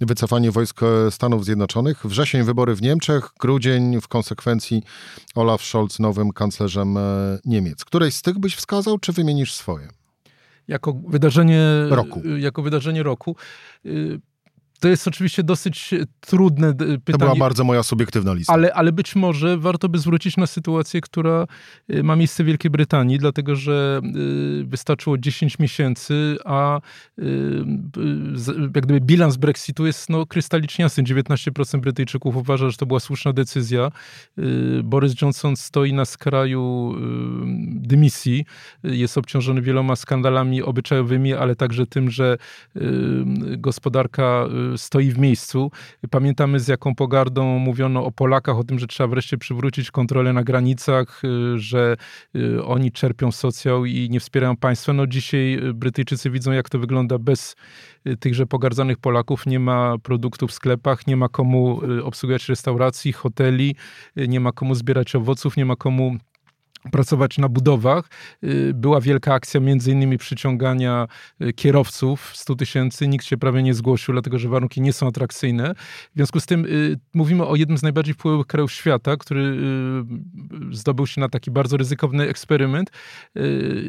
wycofanie 0.00 0.50
wojsk 0.50 0.80
Stanów 1.10 1.44
Zjednoczonych. 1.44 2.06
Wrzesień 2.06 2.42
wybory 2.42 2.74
w 2.74 2.82
Niemczech, 2.82 3.30
grudzień 3.40 4.00
w 4.00 4.08
konsekwencji 4.08 4.82
Olaf 5.34 5.62
Scholz 5.62 5.98
nowym 5.98 6.32
kanclerzem 6.32 6.98
Niemiec. 7.44 7.84
Któreś 7.84 8.14
z 8.14 8.22
tych 8.22 8.38
byś 8.38 8.56
wskazał, 8.56 8.98
czy 8.98 9.12
wymienisz 9.12 9.54
swoje? 9.54 9.88
Jako 10.68 10.92
wydarzenie 11.08 11.60
roku. 11.88 12.22
Jako 12.38 12.62
wydarzenie 12.62 13.02
roku 13.02 13.36
to 14.84 14.88
jest 14.88 15.08
oczywiście 15.08 15.42
dosyć 15.42 15.92
e, 15.92 16.04
trudne 16.20 16.74
pytanie. 16.74 17.00
To 17.12 17.18
była 17.18 17.36
bardzo 17.36 17.64
moja 17.64 17.82
subiektywna 17.82 18.34
lista. 18.34 18.52
Ale, 18.52 18.74
ale 18.74 18.92
być 18.92 19.16
może 19.16 19.58
warto 19.58 19.88
by 19.88 19.98
zwrócić 19.98 20.36
na 20.36 20.46
sytuację, 20.46 21.00
która 21.00 21.46
e, 21.88 22.02
ma 22.02 22.16
miejsce 22.16 22.44
w 22.44 22.46
Wielkiej 22.46 22.70
Brytanii, 22.70 23.18
dlatego 23.18 23.56
że 23.56 24.00
e, 24.04 24.64
wystarczyło 24.64 25.18
10 25.18 25.58
miesięcy, 25.58 26.36
a 26.44 26.80
jak 28.74 28.86
gdyby 28.86 29.00
bilans 29.00 29.36
Brexitu 29.36 29.86
jest 29.86 30.10
no, 30.10 30.26
krystalicznie 30.26 30.82
jasny. 30.82 31.04
19% 31.04 31.80
Brytyjczyków 31.80 32.36
uważa, 32.36 32.70
że 32.70 32.76
to 32.76 32.86
była 32.86 33.00
słuszna 33.00 33.32
decyzja. 33.32 33.90
Boris 34.82 35.22
Johnson 35.22 35.56
stoi 35.56 35.92
na 35.92 36.04
skraju 36.04 36.94
dymisji. 37.66 38.44
Jest 38.82 39.18
obciążony 39.18 39.62
wieloma 39.62 39.96
skandalami 39.96 40.62
obyczajowymi, 40.62 41.34
ale 41.34 41.56
także 41.56 41.86
tym, 41.86 42.10
że 42.10 42.38
gospodarka 43.58 44.46
stoi 44.76 45.10
w 45.10 45.18
miejscu. 45.18 45.70
Pamiętamy 46.10 46.60
z 46.60 46.68
jaką 46.68 46.94
pogardą 46.94 47.58
mówiono 47.58 48.04
o 48.04 48.10
Polakach, 48.10 48.58
o 48.58 48.64
tym, 48.64 48.78
że 48.78 48.86
trzeba 48.86 49.08
wreszcie 49.08 49.38
przywrócić 49.38 49.90
kontrolę 49.90 50.32
na 50.32 50.44
granicach, 50.44 51.22
y, 51.24 51.58
że 51.58 51.96
y, 52.36 52.64
oni 52.64 52.92
czerpią 52.92 53.32
socjał 53.32 53.84
i 53.84 54.08
nie 54.10 54.20
wspierają 54.20 54.56
państwa. 54.56 54.92
No 54.92 55.06
dzisiaj 55.06 55.54
y, 55.54 55.74
Brytyjczycy 55.74 56.30
widzą, 56.30 56.52
jak 56.52 56.68
to 56.68 56.78
wygląda 56.78 57.18
bez 57.18 57.56
tychże 58.20 58.46
pogardzanych 58.46 58.98
Polaków. 58.98 59.46
Nie 59.46 59.60
ma 59.60 59.98
produktów 59.98 60.50
w 60.50 60.54
sklepach, 60.54 61.06
nie 61.06 61.16
ma 61.16 61.28
komu 61.28 61.80
obsługiwać 62.02 62.48
restauracji, 62.48 63.12
hoteli, 63.12 63.76
nie 64.16 64.40
ma 64.40 64.52
komu 64.52 64.74
zbierać 64.74 65.14
owoców, 65.14 65.56
nie 65.56 65.64
ma 65.64 65.76
komu 65.76 66.16
pracować 66.92 67.38
na 67.38 67.48
budowach. 67.48 68.08
Y, 68.44 68.72
była 68.74 69.00
wielka 69.00 69.34
akcja 69.34 69.60
między 69.60 69.92
innymi 69.92 70.18
przyciągania 70.18 71.06
y, 71.42 71.52
kierowców, 71.52 72.32
100 72.34 72.54
tysięcy, 72.54 73.08
nikt 73.08 73.26
się 73.26 73.36
prawie 73.36 73.62
nie 73.62 73.74
zgłosił, 73.74 74.14
dlatego 74.14 74.38
że 74.38 74.48
warunki 74.48 74.80
nie 74.80 74.92
są 74.92 75.08
atrakcyjne. 75.08 75.74
W 76.12 76.16
związku 76.16 76.40
z 76.40 76.46
tym 76.46 76.64
y, 76.64 76.98
mówimy 77.14 77.46
o 77.46 77.56
jednym 77.56 77.78
z 77.78 77.82
najbardziej 77.82 78.14
wpływowych 78.14 78.46
krajów 78.46 78.72
świata, 78.72 79.16
który 79.16 79.64
zdobył 80.72 81.06
się 81.06 81.20
na 81.20 81.28
taki 81.28 81.50
bardzo 81.50 81.76
ryzykowny 81.76 82.28
eksperyment. 82.28 82.90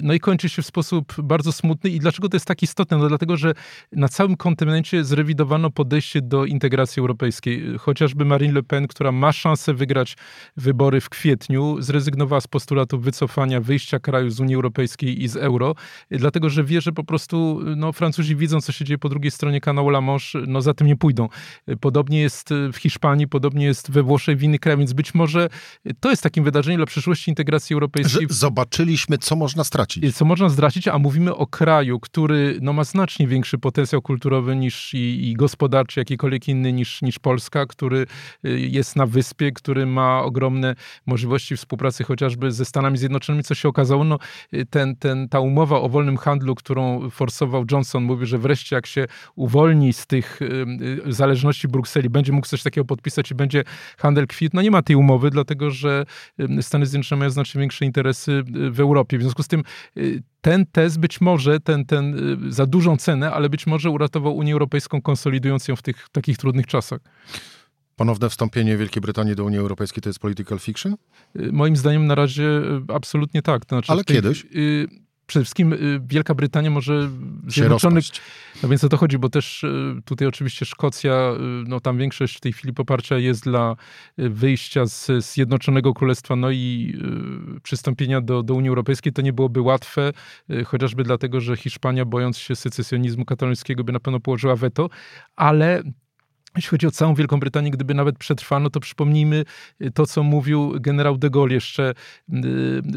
No 0.02 0.14
i 0.14 0.20
kończy 0.20 0.50
się 0.50 0.62
w 0.62 0.66
sposób 0.66 1.14
bardzo 1.24 1.52
smutny. 1.52 1.90
I 1.90 2.00
dlaczego 2.00 2.30
to 2.30 2.36
jest 2.36 2.46
tak 2.46 2.64
istotne? 2.64 2.98
No 2.98 3.08
dlatego, 3.10 3.38
że 3.38 3.54
na 3.92 4.08
całym 4.08 4.38
kontynencie 4.38 5.04
zrewidowano 5.04 5.70
podejście 5.70 6.22
do 6.22 6.46
integracji 6.46 7.00
europejskiej. 7.00 7.78
Chociażby 7.78 8.26
Marine 8.26 8.54
Le 8.54 8.64
Pen, 8.64 8.88
która 8.88 9.12
ma 9.12 9.32
szansę 9.32 9.74
wygrać 9.74 10.18
wybory 10.58 11.02
w 11.02 11.10
kwietniu, 11.10 11.82
zrezygnowała 11.82 12.42
z 12.42 12.48
postulatu 12.48 12.85
postulatu 12.86 13.00
wycofania, 13.00 13.62
wyjścia 13.62 14.00
kraju 14.00 14.30
z 14.30 14.40
Unii 14.40 14.56
Europejskiej 14.56 15.24
i 15.24 15.28
z 15.28 15.36
euro, 15.36 15.76
dlatego 16.12 16.50
że 16.50 16.64
wie, 16.64 16.82
że 16.82 16.92
po 16.92 17.04
prostu 17.04 17.60
no, 17.76 17.92
Francuzi 17.92 18.36
widzą, 18.36 18.62
co 18.62 18.72
się 18.72 18.86
dzieje 18.86 18.98
po 18.98 19.10
drugiej 19.10 19.32
stronie 19.32 19.62
kanału 19.62 19.90
La 19.90 20.02
Manche, 20.02 20.40
no 20.48 20.62
za 20.62 20.74
tym 20.74 20.88
nie 20.88 20.96
pójdą. 20.96 21.30
Podobnie 21.80 22.22
jest 22.22 22.50
w 22.74 22.78
Hiszpanii, 22.78 23.28
podobnie 23.28 23.66
jest 23.66 23.92
we 23.92 24.04
Włoszech, 24.04 24.38
w 24.38 24.44
innych 24.44 24.60
krajach, 24.60 24.80
więc 24.80 24.94
być 24.94 25.14
może 25.14 25.50
to 26.00 26.10
jest 26.10 26.24
takim 26.24 26.44
wydarzeniem 26.44 26.78
dla 26.80 26.86
przyszłości 26.86 27.32
integracji 27.32 27.74
europejskiej. 27.74 28.28
Że 28.30 28.36
zobaczyliśmy, 28.36 29.18
co 29.18 29.36
można 29.36 29.64
stracić. 29.64 30.16
Co 30.16 30.26
można 30.26 30.50
stracić, 30.50 30.88
a 30.88 31.00
mówimy 31.00 31.36
o 31.36 31.48
kraju, 31.48 32.00
który 32.00 32.58
no, 32.62 32.74
ma 32.74 32.84
znacznie 32.84 33.28
większy 33.28 33.58
potencjał 33.58 34.02
kulturowy 34.02 34.56
niż 34.56 34.94
i, 34.94 35.30
i 35.30 35.34
gospodarczy, 35.34 36.00
jakikolwiek 36.00 36.48
inny 36.48 36.74
niż, 36.74 37.02
niż 37.02 37.20
Polska, 37.20 37.66
który 37.66 38.06
y, 38.46 38.60
jest 38.60 38.96
na 38.96 39.06
wyspie, 39.06 39.52
który 39.52 39.86
ma 39.86 40.24
ogromne 40.24 40.76
możliwości 41.06 41.58
współpracy 41.58 42.04
chociażby 42.04 42.52
ze 42.52 42.66
Stanami 42.76 42.98
Zjednoczonymi, 42.98 43.44
co 43.44 43.56
się 43.56 43.70
okazało, 43.70 44.04
no, 44.04 44.20
ten, 44.70 44.96
ten, 44.96 45.30
ta 45.30 45.40
umowa 45.40 45.82
o 45.82 45.90
wolnym 45.90 46.18
handlu, 46.18 46.56
którą 46.56 47.10
forsował 47.10 47.66
Johnson, 47.72 48.04
mówi, 48.04 48.26
że 48.26 48.38
wreszcie 48.38 48.76
jak 48.76 48.86
się 48.86 49.06
uwolni 49.36 49.94
z 49.94 50.08
tych 50.08 50.42
y, 50.42 51.14
zależności 51.14 51.68
Brukseli, 51.68 52.10
będzie 52.10 52.32
mógł 52.32 52.48
coś 52.48 52.64
takiego 52.64 52.86
podpisać 52.86 53.32
i 53.32 53.36
będzie 53.36 53.64
handel 53.98 54.28
kwit. 54.28 54.54
No 54.54 54.62
nie 54.62 54.72
ma 54.72 54.82
tej 54.82 54.96
umowy, 54.96 55.30
dlatego 55.30 55.72
że 55.72 56.06
Stany 56.62 56.86
Zjednoczone 56.86 57.20
mają 57.20 57.30
znacznie 57.30 57.60
większe 57.60 57.86
interesy 57.86 58.44
w 58.72 58.80
Europie. 58.80 59.18
W 59.18 59.22
związku 59.22 59.44
z 59.44 59.48
tym 59.48 59.64
y, 59.98 60.24
ten 60.42 60.66
test 60.66 61.00
być 61.00 61.22
może, 61.22 61.60
ten, 61.60 61.86
ten 61.86 62.16
y, 62.48 62.52
za 62.52 62.66
dużą 62.66 62.98
cenę, 62.98 63.32
ale 63.32 63.50
być 63.50 63.68
może 63.68 63.90
uratował 63.90 64.36
Unię 64.36 64.54
Europejską, 64.54 65.02
konsolidując 65.02 65.68
ją 65.68 65.76
w 65.76 65.82
tych 65.82 66.10
takich 66.12 66.38
trudnych 66.38 66.68
czasach. 66.68 67.00
Ponowne 67.96 68.30
wstąpienie 68.30 68.78
Wielkiej 68.78 69.02
Brytanii 69.02 69.36
do 69.36 69.46
Unii 69.46 69.60
Europejskiej 69.60 70.04
to 70.04 70.10
jest 70.10 70.20
political 70.20 70.60
fiction? 70.60 70.96
Y, 71.40 71.52
moim 71.52 71.76
zdaniem 71.76 72.08
na 72.08 72.16
razie 72.16 72.44
y, 72.44 72.94
absolutnie 72.94 73.42
tak. 73.42 73.66
To 73.66 73.76
znaczy 73.76 73.92
Ale 73.92 74.04
tej, 74.04 74.16
kiedyś? 74.16 74.46
Y, 74.56 74.88
przede 75.28 75.44
wszystkim 75.44 75.76
Wielka 76.08 76.36
Brytania 76.36 76.70
może 76.70 77.10
Zjednoczony... 77.48 78.02
No 78.64 78.70
więc 78.70 78.84
o 78.84 78.90
to 78.90 78.98
chodzi, 78.98 79.18
bo 79.18 79.30
też 79.30 79.66
tutaj 80.06 80.28
oczywiście 80.28 80.66
Szkocja, 80.66 81.32
no 81.68 81.80
tam 81.80 81.98
większość 81.98 82.38
w 82.38 82.40
tej 82.40 82.54
chwili 82.54 82.74
poparcia 82.74 83.18
jest 83.18 83.44
dla 83.44 83.76
wyjścia 84.18 84.86
z 84.86 85.12
Zjednoczonego 85.26 85.94
Królestwa, 85.94 86.36
no 86.36 86.52
i 86.52 86.98
przystąpienia 87.64 88.22
do, 88.22 88.44
do 88.44 88.54
Unii 88.54 88.70
Europejskiej. 88.70 89.14
To 89.14 89.22
nie 89.22 89.34
byłoby 89.34 89.62
łatwe, 89.62 90.12
chociażby 90.66 91.04
dlatego, 91.04 91.42
że 91.42 91.58
Hiszpania 91.58 92.06
bojąc 92.06 92.38
się 92.38 92.56
secesjonizmu 92.56 93.26
katalońskiego 93.26 93.84
by 93.84 93.92
na 93.92 94.00
pewno 94.00 94.20
położyła 94.20 94.56
weto, 94.56 94.90
ale 95.36 95.84
jeśli 96.56 96.70
chodzi 96.70 96.88
o 96.88 96.92
całą 96.92 97.16
Wielką 97.16 97.40
Brytanię, 97.40 97.72
gdyby 97.72 97.94
nawet 97.94 98.18
przetrwano, 98.18 98.70
to 98.70 98.80
przypomnijmy 98.80 99.44
y, 99.82 99.92
to, 99.92 100.06
co 100.06 100.24
mówił 100.24 100.74
generał 100.80 101.18
de 101.18 101.30
Gaulle 101.30 101.54
jeszcze 101.54 101.94
y, 102.30 102.36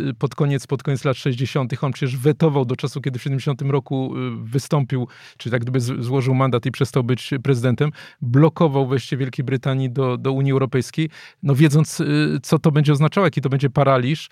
y, 0.09 0.15
pod 0.15 0.35
koniec, 0.35 0.67
pod 0.67 0.83
koniec 0.83 1.05
lat 1.05 1.17
60. 1.17 1.73
On 1.83 1.93
przecież 1.93 2.17
wetował 2.17 2.65
do 2.65 2.77
czasu, 2.77 3.01
kiedy 3.01 3.19
w 3.19 3.23
70 3.23 3.63
roku 3.63 4.15
wystąpił, 4.43 5.09
czy 5.37 5.51
tak 5.51 5.63
gdyby 5.63 5.81
złożył 5.81 6.35
mandat 6.35 6.67
i 6.67 6.71
przestał 6.71 7.05
być 7.05 7.31
prezydentem, 7.43 7.91
blokował 8.21 8.87
wejście 8.87 9.17
Wielkiej 9.17 9.45
Brytanii 9.45 9.91
do, 9.91 10.17
do 10.17 10.33
Unii 10.33 10.53
Europejskiej, 10.53 11.11
no 11.43 11.55
wiedząc, 11.55 12.03
co 12.43 12.59
to 12.59 12.73
będzie 12.73 12.93
oznaczało, 12.93 13.27
jaki 13.27 13.41
to 13.41 13.49
będzie 13.49 13.71
paraliż 13.71 14.29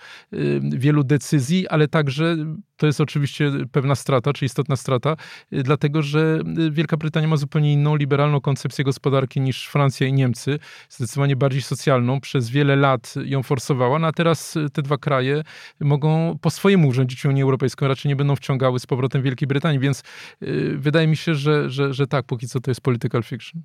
wielu 0.61 1.03
decyzji, 1.03 1.67
ale 1.67 1.87
także 1.87 2.35
to 2.77 2.85
jest 2.85 3.01
oczywiście 3.01 3.51
pewna 3.71 3.95
strata, 3.95 4.33
czy 4.33 4.45
istotna 4.45 4.75
strata, 4.75 5.15
dlatego 5.51 6.01
że 6.01 6.39
Wielka 6.71 6.97
Brytania 6.97 7.27
ma 7.27 7.37
zupełnie 7.37 7.73
inną 7.73 7.95
liberalną 7.95 8.41
koncepcję 8.41 8.83
gospodarczą, 8.85 9.16
gospodarki 9.17 9.41
niż 9.41 9.67
Francja 9.67 10.07
i 10.07 10.13
Niemcy, 10.13 10.59
zdecydowanie 10.89 11.35
bardziej 11.35 11.61
socjalną, 11.61 12.21
przez 12.21 12.49
wiele 12.49 12.75
lat 12.75 13.13
ją 13.25 13.43
forsowała, 13.43 13.99
no 13.99 14.07
a 14.07 14.11
teraz 14.11 14.55
te 14.73 14.81
dwa 14.81 14.97
kraje 14.97 15.43
mogą 15.79 16.37
po 16.41 16.49
swojemu 16.49 16.87
urządzić 16.87 17.25
Unię 17.25 17.43
Europejską, 17.43 17.87
raczej 17.87 18.09
nie 18.09 18.15
będą 18.15 18.35
wciągały 18.35 18.79
z 18.79 18.85
powrotem 18.85 19.21
Wielkiej 19.21 19.47
Brytanii, 19.47 19.79
więc 19.79 20.03
yy, 20.41 20.77
wydaje 20.77 21.07
mi 21.07 21.17
się, 21.17 21.35
że, 21.35 21.69
że, 21.69 21.93
że 21.93 22.07
tak, 22.07 22.25
póki 22.25 22.47
co 22.47 22.59
to 22.59 22.71
jest 22.71 22.81
political 22.81 23.23
fiction. 23.23 23.61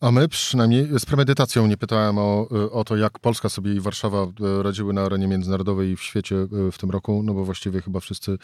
A 0.00 0.10
my 0.10 0.28
przynajmniej 0.28 0.88
z 0.98 1.04
premedytacją 1.04 1.66
nie 1.66 1.76
pytałem 1.76 2.18
o, 2.18 2.48
o 2.72 2.84
to, 2.84 2.96
jak 2.96 3.18
Polska 3.18 3.48
sobie 3.48 3.74
i 3.74 3.80
Warszawa 3.80 4.22
e, 4.22 4.62
radziły 4.62 4.92
na 4.92 5.02
arenie 5.02 5.28
międzynarodowej 5.28 5.90
i 5.90 5.96
w 5.96 6.02
świecie 6.02 6.36
e, 6.36 6.72
w 6.72 6.78
tym 6.78 6.90
roku, 6.90 7.22
no 7.22 7.34
bo 7.34 7.44
właściwie 7.44 7.82
chyba 7.82 8.00
wszyscy, 8.00 8.38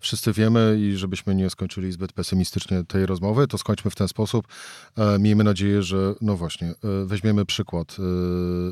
wszyscy 0.00 0.32
wiemy 0.32 0.78
i 0.80 0.96
żebyśmy 0.96 1.34
nie 1.34 1.50
skończyli 1.50 1.92
zbyt 1.92 2.12
pesymistycznie 2.12 2.84
tej 2.84 3.06
rozmowy, 3.06 3.46
to 3.46 3.58
skończmy 3.58 3.90
w 3.90 3.94
ten 3.94 4.08
sposób. 4.08 4.46
E, 4.96 5.18
miejmy 5.18 5.44
nadzieję, 5.44 5.82
że 5.82 6.14
no 6.20 6.36
właśnie, 6.36 6.74
weźmiemy 7.04 7.44
przykład 7.44 7.96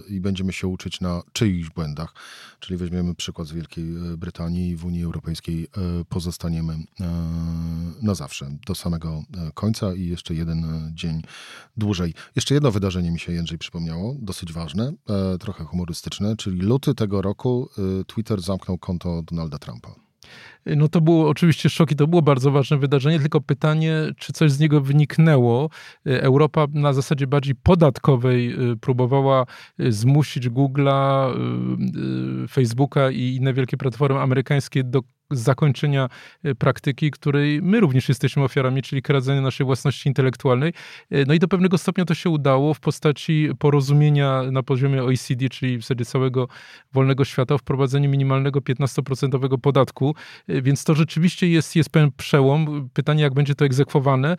i 0.09 0.21
będziemy 0.21 0.53
się 0.53 0.69
uczyć 0.69 1.01
na 1.01 1.23
czyichś 1.33 1.71
błędach, 1.71 2.15
czyli 2.61 2.77
weźmiemy 2.77 3.15
przykład 3.15 3.49
z 3.49 3.53
Wielkiej 3.53 3.85
Brytanii 4.17 4.71
i 4.71 4.77
w 4.77 4.85
Unii 4.85 5.05
Europejskiej 5.05 5.69
pozostaniemy 6.09 6.77
na 8.03 8.15
zawsze, 8.15 8.51
do 8.67 8.75
samego 8.75 9.23
końca 9.55 9.95
i 9.95 10.07
jeszcze 10.07 10.35
jeden 10.35 10.91
dzień 10.95 11.23
dłużej. 11.77 12.15
Jeszcze 12.37 12.55
jedno 12.55 12.71
wydarzenie 12.71 13.11
mi 13.11 13.21
się, 13.21 13.33
Jędrzej, 13.33 13.59
przypomniało, 13.59 14.17
dosyć 14.19 14.53
ważne, 14.53 14.93
e, 15.35 15.39
trochę 15.39 15.65
humorystyczne, 15.65 16.37
czyli 16.37 16.61
luty 16.61 16.95
tego 16.95 17.23
roku 17.23 17.69
e, 18.01 18.05
Twitter 18.05 18.41
zamknął 18.41 18.79
konto 18.79 19.23
Donalda 19.23 19.59
Trumpa. 19.59 20.05
No 20.67 20.89
to 20.89 21.01
było 21.01 21.29
oczywiście 21.29 21.71
szok 21.71 21.91
i 21.91 21.97
to 21.97 22.07
było 22.07 22.23
bardzo 22.23 22.51
ważne 22.51 22.79
wydarzenie, 22.79 23.21
tylko 23.21 23.41
pytanie, 23.41 23.95
czy 24.17 24.33
coś 24.33 24.53
z 24.53 24.59
niego 24.59 24.81
wyniknęło. 24.81 25.71
E, 26.07 26.23
Europa 26.23 26.67
na 26.73 26.93
zasadzie 26.93 27.27
bardziej 27.27 27.55
podatkowej 27.55 28.53
e, 28.53 28.77
próbowała 28.77 29.47
e, 29.79 29.93
zmusić 29.93 30.49
Google'a, 30.49 31.35
Facebooka 32.51 33.11
i 33.11 33.21
inne 33.21 33.55
wielkie 33.55 33.77
platformy 33.77 34.21
amerykańskie 34.21 34.85
do 34.85 35.01
zakończenia 35.39 36.09
e, 36.45 36.55
praktyki, 36.55 37.11
której 37.11 37.63
my 37.63 37.81
również 37.81 38.09
jesteśmy 38.09 38.45
ofiarami, 38.45 38.83
czyli 38.83 39.03
kradzenia 39.03 39.41
naszej 39.41 39.67
własności 39.67 40.09
intelektualnej. 40.09 40.73
E, 41.11 41.25
no 41.25 41.35
i 41.35 41.39
do 41.39 41.49
pewnego 41.49 41.79
stopnia 41.79 42.05
to 42.05 42.15
się 42.15 42.31
udało 42.31 42.75
w 42.75 42.81
postaci 42.81 43.49
porozumienia 43.59 44.43
na 44.51 44.63
poziomie 44.63 45.03
OECD, 45.03 45.49
czyli 45.49 45.79
w 45.79 45.83
zasadzie 45.83 46.05
całego 46.05 46.49
wolnego 46.93 47.25
świata 47.25 47.55
o 47.55 47.59
wprowadzeniu 47.59 48.11
minimalnego 48.11 48.61
15% 48.61 49.59
podatku, 49.59 50.15
e, 50.49 50.63
więc 50.63 50.85
to 50.85 50.95
rzeczywiście 50.95 51.49
jest, 51.49 51.77
jest 51.77 51.91
pewien 51.91 52.11
przełom. 52.17 52.89
Pytanie, 52.93 53.23
jak 53.23 53.35
będzie 53.35 53.55
to 53.55 53.65
egzekwowane, 53.65 54.37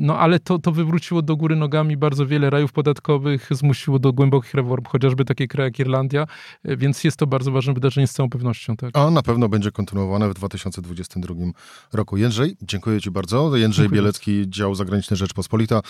no 0.00 0.18
ale 0.18 0.38
to, 0.38 0.58
to 0.58 0.72
wywróciło 0.72 1.22
do 1.22 1.36
góry 1.36 1.56
nogami 1.56 1.96
bardzo 1.96 2.26
wiele 2.26 2.50
rajów 2.50 2.72
podatkowych, 2.72 3.48
zmusiło 3.50 3.98
do 3.98 4.12
głębokich 4.12 4.54
reform, 4.54 4.84
chociażby 4.84 5.24
takie 5.24 5.48
kraje 5.48 5.68
jak 5.68 5.78
Irlandia, 5.78 6.26
więc 6.64 7.04
jest 7.04 7.16
to 7.16 7.26
bardzo 7.26 7.52
ważne 7.52 7.74
wydarzenie 7.74 8.06
z 8.06 8.12
całą 8.12 8.30
pewnością. 8.30 8.76
Tak. 8.76 8.90
A 8.96 9.10
na 9.10 9.22
pewno 9.22 9.48
będzie 9.48 9.70
kontynuowane 9.70 10.13
w 10.22 10.34
2022 10.34 11.34
roku. 11.92 12.16
Jędrzej, 12.16 12.56
dziękuję 12.62 13.00
Ci 13.00 13.10
bardzo. 13.10 13.56
Jędrzej 13.56 13.84
dziękuję. 13.84 14.00
Bielecki, 14.00 14.44
dział 14.48 14.74
zagraniczny 14.74 15.16
Rzeczpospolita. 15.16 15.80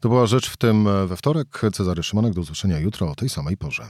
To 0.00 0.08
była 0.08 0.26
rzecz 0.26 0.50
w 0.50 0.56
tym 0.56 0.88
we 1.06 1.16
wtorek. 1.16 1.60
Cezary 1.72 2.02
Szymanek, 2.02 2.34
do 2.34 2.40
usłyszenia 2.40 2.78
jutro 2.78 3.10
o 3.10 3.14
tej 3.14 3.28
samej 3.28 3.56
porze. 3.56 3.86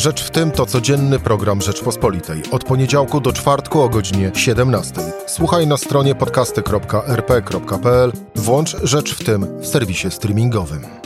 Rzecz 0.00 0.22
w 0.24 0.30
tym 0.30 0.50
to 0.50 0.66
codzienny 0.66 1.18
program 1.18 1.62
Rzeczpospolitej. 1.62 2.42
Od 2.50 2.64
poniedziałku 2.64 3.20
do 3.20 3.32
czwartku 3.32 3.80
o 3.80 3.88
godzinie 3.88 4.32
17. 4.34 4.94
Słuchaj 5.26 5.66
na 5.66 5.76
stronie 5.76 6.14
podcasty.rp.pl. 6.14 8.12
Włącz 8.34 8.76
Rzecz 8.82 9.14
w 9.14 9.24
tym 9.24 9.60
w 9.60 9.66
serwisie 9.66 10.10
streamingowym. 10.10 10.99